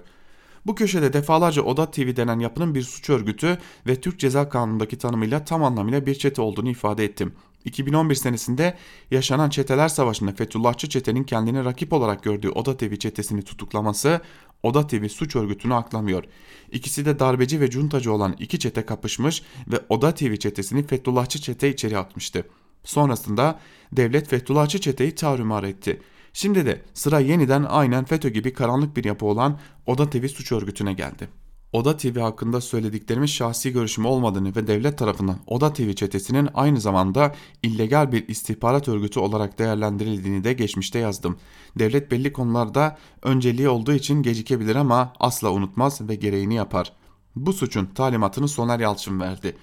[0.66, 5.44] Bu köşede defalarca Oda TV denen yapının bir suç örgütü ve Türk Ceza Kanunu'ndaki tanımıyla
[5.44, 7.32] tam anlamıyla bir çete olduğunu ifade ettim.
[7.64, 8.76] 2011 senesinde
[9.10, 14.20] yaşanan çeteler savaşında Fethullahçı çetenin kendini rakip olarak gördüğü Oda TV çetesini tutuklaması
[14.64, 16.24] Oda TV suç örgütünü aklamıyor.
[16.72, 21.68] İkisi de darbeci ve cuntacı olan iki çete kapışmış ve Oda TV çetesini Fethullahçı çete
[21.68, 22.46] içeri atmıştı.
[22.84, 23.60] Sonrasında
[23.92, 26.00] devlet Fethullahçı çeteyi tarumar etti.
[26.32, 30.92] Şimdi de sıra yeniden aynen FETÖ gibi karanlık bir yapı olan Oda TV suç örgütüne
[30.92, 31.28] geldi.
[31.74, 37.34] Oda TV hakkında söylediklerimin şahsi görüşüm olmadığını ve devlet tarafından Oda TV çetesinin aynı zamanda
[37.62, 41.36] illegal bir istihbarat örgütü olarak değerlendirildiğini de geçmişte yazdım.
[41.78, 46.92] Devlet belli konularda önceliği olduğu için gecikebilir ama asla unutmaz ve gereğini yapar.
[47.36, 49.56] Bu suçun talimatını Soner Yalçın verdi.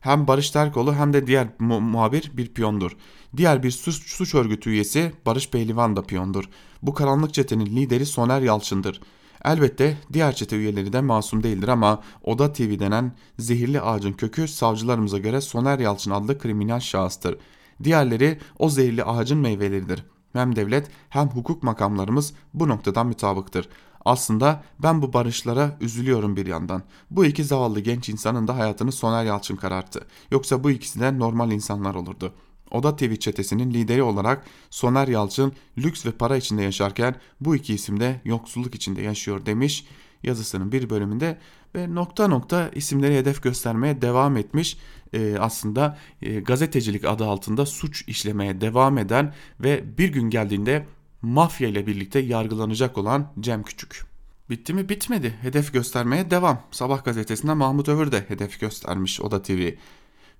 [0.00, 2.96] Hem Barış Terkoğlu hem de diğer mu muhabir bir piyondur.
[3.36, 6.44] Diğer bir suç, suç örgütü üyesi Barış Pehlivan da piyondur.
[6.82, 9.00] Bu karanlık çetenin lideri Soner Yalçın'dır.
[9.44, 15.18] Elbette diğer çete üyeleri de masum değildir ama Oda TV denen zehirli ağacın kökü savcılarımıza
[15.18, 17.38] göre Soner Yalçın adlı kriminal şahıstır.
[17.84, 20.04] Diğerleri o zehirli ağacın meyveleridir.
[20.32, 23.68] Hem devlet hem hukuk makamlarımız bu noktadan mütabıktır.
[24.04, 26.82] Aslında ben bu barışlara üzülüyorum bir yandan.
[27.10, 30.00] Bu iki zavallı genç insanın da hayatını Soner Yalçın kararttı.
[30.30, 32.32] Yoksa bu ikisi de normal insanlar olurdu.
[32.70, 38.00] Oda TV çetesinin lideri olarak Soner Yalçın lüks ve para içinde yaşarken bu iki isim
[38.00, 39.86] de yoksulluk içinde yaşıyor demiş
[40.22, 41.38] yazısının bir bölümünde
[41.74, 44.78] ve nokta nokta isimleri hedef göstermeye devam etmiş
[45.12, 50.86] e, aslında e, gazetecilik adı altında suç işlemeye devam eden ve bir gün geldiğinde
[51.22, 54.04] mafya ile birlikte yargılanacak olan Cem Küçük.
[54.50, 54.88] Bitti mi?
[54.88, 55.34] Bitmedi.
[55.40, 56.62] Hedef göstermeye devam.
[56.70, 59.70] Sabah gazetesinde Mahmut Övür de hedef göstermiş Oda TV.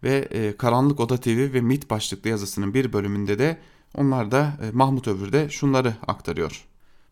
[0.04, 3.58] Ve e, Karanlık Oda TV ve MIT başlıklı yazısının bir bölümünde de
[3.94, 6.64] onlar da e, Mahmut Övür de şunları aktarıyor.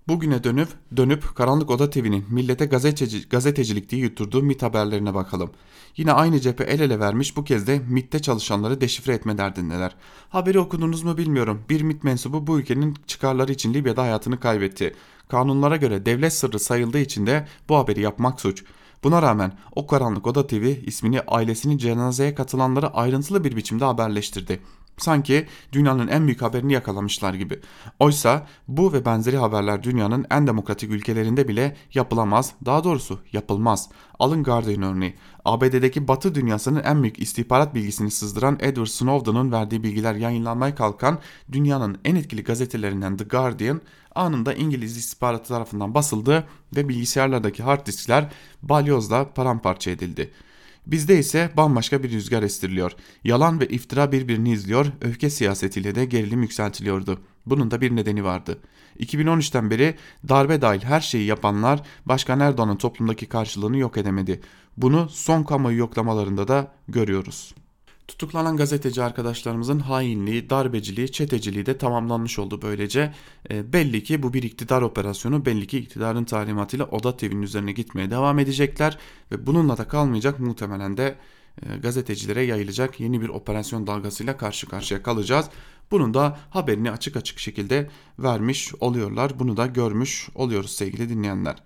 [0.09, 5.51] Bugüne dönüp dönüp Karanlık Oda TV'nin millete gazeteci, gazetecilik diye yutturduğu MIT haberlerine bakalım.
[5.97, 9.97] Yine aynı cephe el ele vermiş bu kez de MIT'te çalışanları deşifre etme derdindeler.
[10.29, 11.63] Haberi okudunuz mu bilmiyorum.
[11.71, 14.95] Bir MIT mensubu bu ülkenin çıkarları için Libya'da hayatını kaybetti.
[15.29, 18.65] Kanunlara göre devlet sırrı sayıldığı için de bu haberi yapmak suç.
[19.05, 24.63] Buna rağmen o karanlık oda TV ismini ailesinin cenazeye katılanlara ayrıntılı bir biçimde haberleştirdi.
[24.99, 27.61] Sanki dünyanın en büyük haberini yakalamışlar gibi.
[27.99, 33.89] Oysa bu ve benzeri haberler dünyanın en demokratik ülkelerinde bile yapılamaz, daha doğrusu yapılmaz.
[34.19, 35.15] Alın Guardian örneği.
[35.45, 41.19] ABD'deki batı dünyasının en büyük istihbarat bilgisini sızdıran Edward Snowden'ın verdiği bilgiler yayınlanmaya kalkan
[41.53, 43.81] dünyanın en etkili gazetelerinden The Guardian
[44.15, 46.45] anında İngiliz istihbaratı tarafından basıldı
[46.77, 48.33] ve bilgisayarlardaki hard diskler
[48.63, 50.33] balyozla paramparça edildi.
[50.87, 52.93] Bizde ise bambaşka bir rüzgar estiriliyor.
[53.25, 57.21] Yalan ve iftira birbirini izliyor, öfke siyasetiyle de gerilim yükseltiliyordu.
[57.47, 58.59] Bunun da bir nedeni vardı.
[59.01, 59.95] 2013'ten beri
[60.29, 64.41] darbe dahil her şeyi yapanlar Başkan Erdoğan'ın toplumdaki karşılığını yok edemedi.
[64.77, 67.55] Bunu son kamuoyu yoklamalarında da görüyoruz.
[68.13, 73.15] Tutuklanan gazeteci arkadaşlarımızın hainliği, darbeciliği, çeteciliği de tamamlanmış oldu böylece.
[73.51, 78.11] E, belli ki bu bir iktidar operasyonu belli ki iktidarın talimatıyla Oda TV'nin üzerine gitmeye
[78.11, 78.99] devam edecekler
[79.33, 81.19] ve bununla da kalmayacak muhtemelen de
[81.63, 85.47] e, gazetecilere yayılacak yeni bir operasyon dalgasıyla karşı karşıya kalacağız.
[85.91, 89.39] Bunun da haberini açık açık şekilde vermiş oluyorlar.
[89.39, 91.57] Bunu da görmüş oluyoruz sevgili dinleyenler.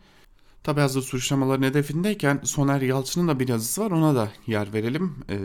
[0.67, 5.15] Tabi hazır suçlamaların hedefindeyken Soner Yalçın'ın da bir yazısı var ona da yer verelim.
[5.31, 5.39] E,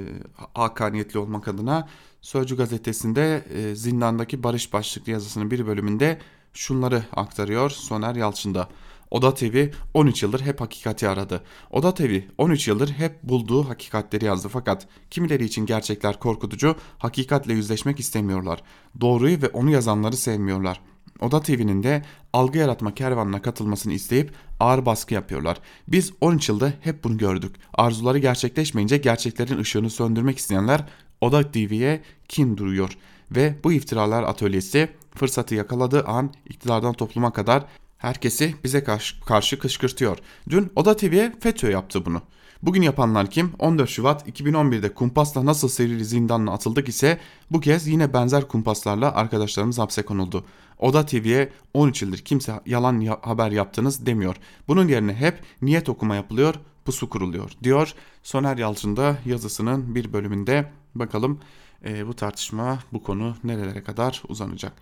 [0.53, 1.87] hakaniyetli olmak adına
[2.21, 6.19] Sözcü gazetesinde e, zindandaki barış başlıklı yazısının bir bölümünde
[6.53, 8.69] şunları aktarıyor Soner Yalçın'da.
[9.11, 11.43] Oda TV 13 yıldır hep hakikati aradı.
[11.71, 17.99] Oda TV 13 yıldır hep bulduğu hakikatleri yazdı fakat kimileri için gerçekler korkutucu, hakikatle yüzleşmek
[17.99, 18.63] istemiyorlar.
[19.01, 20.81] Doğruyu ve onu yazanları sevmiyorlar.
[21.21, 22.01] Oda TV'nin de
[22.33, 25.57] algı yaratma kervanına katılmasını isteyip ağır baskı yapıyorlar.
[25.87, 27.55] Biz 13 yılda hep bunu gördük.
[27.73, 30.85] Arzuları gerçekleşmeyince gerçeklerin ışığını söndürmek isteyenler
[31.21, 32.97] Oda TV'ye kin duruyor.
[33.31, 37.63] Ve bu iftiralar atölyesi fırsatı yakaladığı an iktidardan topluma kadar
[37.97, 40.17] herkesi bize karşı, karşı kışkırtıyor.
[40.49, 42.21] Dün Oda TV'ye FETÖ yaptı bunu.
[42.63, 43.51] Bugün yapanlar kim?
[43.59, 47.19] 14 Şubat 2011'de kumpasla nasıl serili zindanına atıldık ise
[47.51, 50.45] bu kez yine benzer kumpaslarla arkadaşlarımız hapse konuldu.
[50.81, 54.35] Oda TV'ye 13 yıldır kimse yalan haber yaptınız demiyor.
[54.67, 56.55] Bunun yerine hep niyet okuma yapılıyor,
[56.85, 57.93] pusu kuruluyor diyor.
[58.23, 61.39] Soner Yalçın da yazısının bir bölümünde bakalım
[61.85, 64.73] e, bu tartışma bu konu nerelere kadar uzanacak.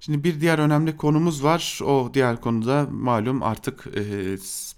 [0.00, 1.80] Şimdi bir diğer önemli konumuz var.
[1.84, 4.02] O diğer konuda malum artık e,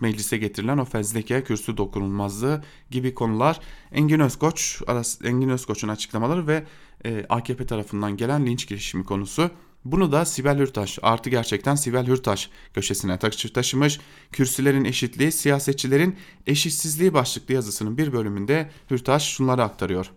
[0.01, 3.61] meclise getirilen o fezleke, kürsü dokunulmazlığı gibi konular.
[3.93, 4.83] Engin Özkoç,
[5.25, 6.65] Engin Özkoç'un açıklamaları ve
[7.05, 9.51] e, AKP tarafından gelen linç girişimi konusu.
[9.85, 14.01] Bunu da Sibel Hürtaş artı gerçekten Sibel Hürtaş köşesine taşımış.
[14.33, 16.17] Kürsülerin eşitliği, siyasetçilerin
[16.47, 20.11] eşitsizliği başlıklı yazısının bir bölümünde Hürtaş şunları aktarıyor.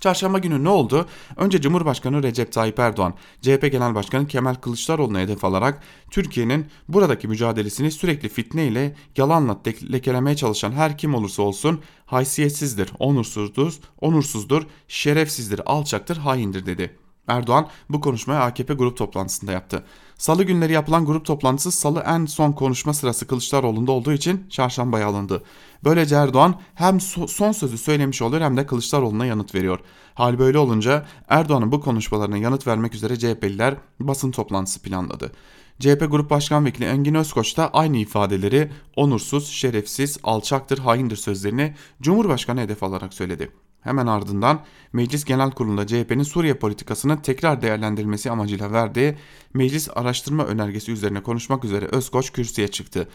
[0.00, 1.06] Çarşamba günü ne oldu?
[1.36, 7.90] Önce Cumhurbaşkanı Recep Tayyip Erdoğan, CHP Genel Başkanı Kemal Kılıçdaroğlu'na hedef alarak Türkiye'nin buradaki mücadelesini
[7.90, 9.60] sürekli fitne ile yalanla
[9.92, 17.05] lekelemeye çalışan her kim olursa olsun haysiyetsizdir, onursuzdur, onursuzdur, şerefsizdir, alçaktır, haindir dedi.
[17.28, 19.84] Erdoğan bu konuşmayı AKP grup toplantısında yaptı.
[20.18, 25.42] Salı günleri yapılan grup toplantısı salı en son konuşma sırası Kılıçdaroğlu'nda olduğu için çarşambaya alındı.
[25.84, 29.78] Böylece Erdoğan hem son sözü söylemiş oluyor hem de Kılıçdaroğlu'na yanıt veriyor.
[30.14, 35.32] Hal böyle olunca Erdoğan'ın bu konuşmalarına yanıt vermek üzere CHP'liler basın toplantısı planladı.
[35.80, 42.60] CHP Grup Başkan Vekili Engin Özkoç da aynı ifadeleri onursuz, şerefsiz, alçaktır, haindir sözlerini Cumhurbaşkanı
[42.60, 43.50] hedef alarak söyledi.
[43.86, 44.60] Hemen ardından
[44.92, 49.16] Meclis Genel Kurulu'nda CHP'nin Suriye politikasının tekrar değerlendirilmesi amacıyla verdiği
[49.54, 53.08] meclis araştırma önergesi üzerine konuşmak üzere Özkoç kürsüye çıktı.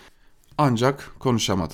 [0.58, 1.74] Ancak konuşamadı.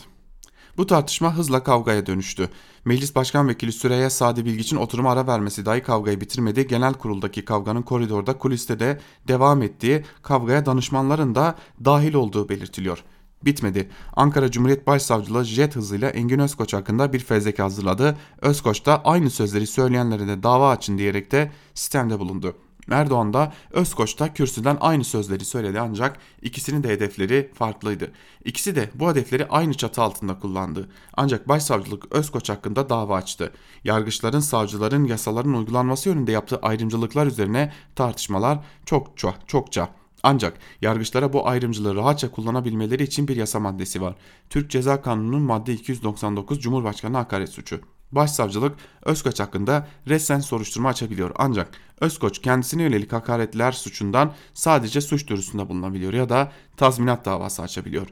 [0.78, 2.50] Bu tartışma hızla kavgaya dönüştü.
[2.86, 6.68] Meclis Başkan Vekili Süreyya Sadi Bilgiç'in oturuma ara vermesi dahi kavgayı bitirmedi.
[6.68, 13.90] Genel kuruldaki kavganın koridorda kuliste de devam ettiği kavgaya danışmanların da dahil olduğu belirtiliyor.'' Bitmedi.
[14.16, 18.18] Ankara Cumhuriyet Başsavcılığı jet hızıyla Engin Özkoç hakkında bir fezleke hazırladı.
[18.42, 22.56] Özkoç da aynı sözleri söyleyenlere de dava açın diyerek de sistemde bulundu.
[22.92, 28.12] Erdoğan da Özkoç da kürsüden aynı sözleri söyledi ancak ikisinin de hedefleri farklıydı.
[28.46, 30.90] İkisi de bu hedefleri aynı çatı altında kullandı.
[31.14, 33.54] Ancak başsavcılık Özkoç hakkında dava açtı.
[33.84, 39.90] Yargıçların, savcıların yasaların uygulanması yönünde yaptığı ayrımcılıklar üzerine tartışmalar çokça çokça
[40.24, 44.16] ancak yargıçlara bu ayrımcılığı rahatça kullanabilmeleri için bir yasa maddesi var.
[44.50, 47.80] Türk Ceza Kanunu'nun madde 299 Cumhurbaşkanı hakaret suçu.
[48.12, 55.70] Başsavcılık Özkoç hakkında resen soruşturma açabiliyor ancak Özkoç kendisine yönelik hakaretler suçundan sadece suç duyurusunda
[55.70, 58.08] bulunabiliyor ya da tazminat davası açabiliyor.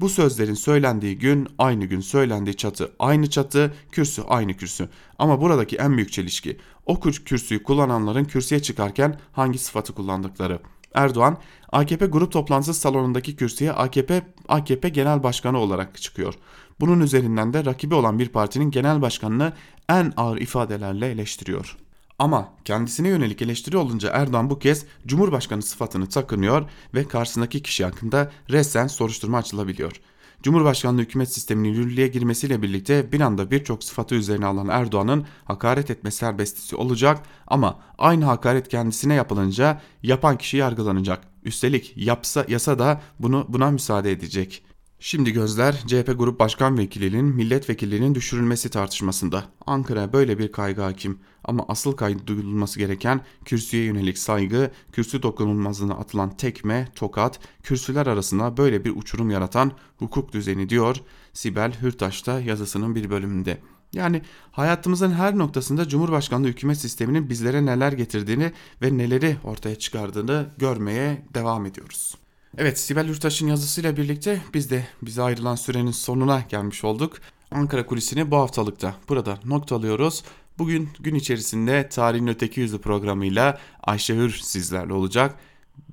[0.00, 4.88] Bu sözlerin söylendiği gün aynı gün söylendiği çatı aynı çatı, kürsü aynı kürsü.
[5.18, 10.60] Ama buradaki en büyük çelişki o kürsüyü kullananların kürsüye çıkarken hangi sıfatı kullandıkları.
[10.98, 11.38] Erdoğan
[11.72, 16.34] AKP grup toplantısı salonundaki kürsüye AKP AKP genel başkanı olarak çıkıyor.
[16.80, 19.52] Bunun üzerinden de rakibi olan bir partinin genel başkanını
[19.88, 21.76] en ağır ifadelerle eleştiriyor.
[22.18, 28.30] Ama kendisine yönelik eleştiri olunca Erdoğan bu kez Cumhurbaşkanı sıfatını takınıyor ve karşısındaki kişi hakkında
[28.50, 30.00] resen soruşturma açılabiliyor.
[30.42, 36.10] Cumhurbaşkanlığı hükümet sisteminin yürürlüğe girmesiyle birlikte bir anda birçok sıfatı üzerine alan Erdoğan'ın hakaret etme
[36.10, 41.20] serbestisi olacak ama aynı hakaret kendisine yapılınca yapan kişi yargılanacak.
[41.44, 44.62] Üstelik yapsa yasa da bunu buna müsaade edecek.
[45.00, 49.44] Şimdi gözler CHP Grup Başkan Vekilinin milletvekilliğinin düşürülmesi tartışmasında.
[49.66, 55.94] Ankara böyle bir kaygı hakim ama asıl kaygı duyulması gereken kürsüye yönelik saygı, kürsü dokunulmazlığına
[55.94, 60.96] atılan tekme, tokat, kürsüler arasında böyle bir uçurum yaratan hukuk düzeni diyor
[61.32, 63.60] Sibel Hürtaş da yazısının bir bölümünde.
[63.92, 64.22] Yani
[64.52, 71.66] hayatımızın her noktasında Cumhurbaşkanlığı hükümet sisteminin bizlere neler getirdiğini ve neleri ortaya çıkardığını görmeye devam
[71.66, 72.14] ediyoruz.
[72.60, 77.18] Evet Sibel Yurttaş'ın yazısıyla birlikte biz de bize ayrılan sürenin sonuna gelmiş olduk.
[77.50, 80.24] Ankara Kulisi'ni bu haftalıkta burada noktalıyoruz.
[80.58, 85.34] Bugün gün içerisinde Tarihin Öteki Yüzü programıyla Ayşe Hür sizlerle olacak.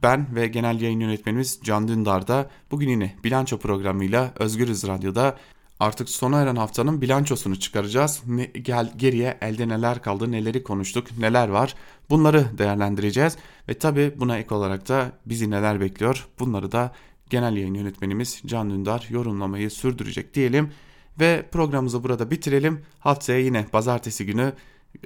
[0.04, 5.38] Ben ve genel yayın yönetmenimiz Can Dündar da bugün yine bilanço programıyla Özgürüz Radyo'da
[5.80, 8.22] Artık sona eren haftanın bilançosunu çıkaracağız.
[8.28, 11.76] Ne, gel geriye elde neler kaldı, neleri konuştuk, neler var
[12.10, 13.38] bunları değerlendireceğiz.
[13.70, 16.92] Ve tabi buna ek olarak da bizi neler bekliyor bunları da
[17.30, 20.72] genel yayın yönetmenimiz Can Dündar yorumlamayı sürdürecek diyelim.
[21.20, 22.82] Ve programımızı burada bitirelim.
[23.00, 24.54] Haftaya yine pazartesi günü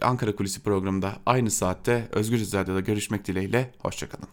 [0.01, 3.71] Ankara Kulisi programında aynı saatte Özgür Radyo'da görüşmek dileğiyle.
[3.79, 4.29] Hoşçakalın.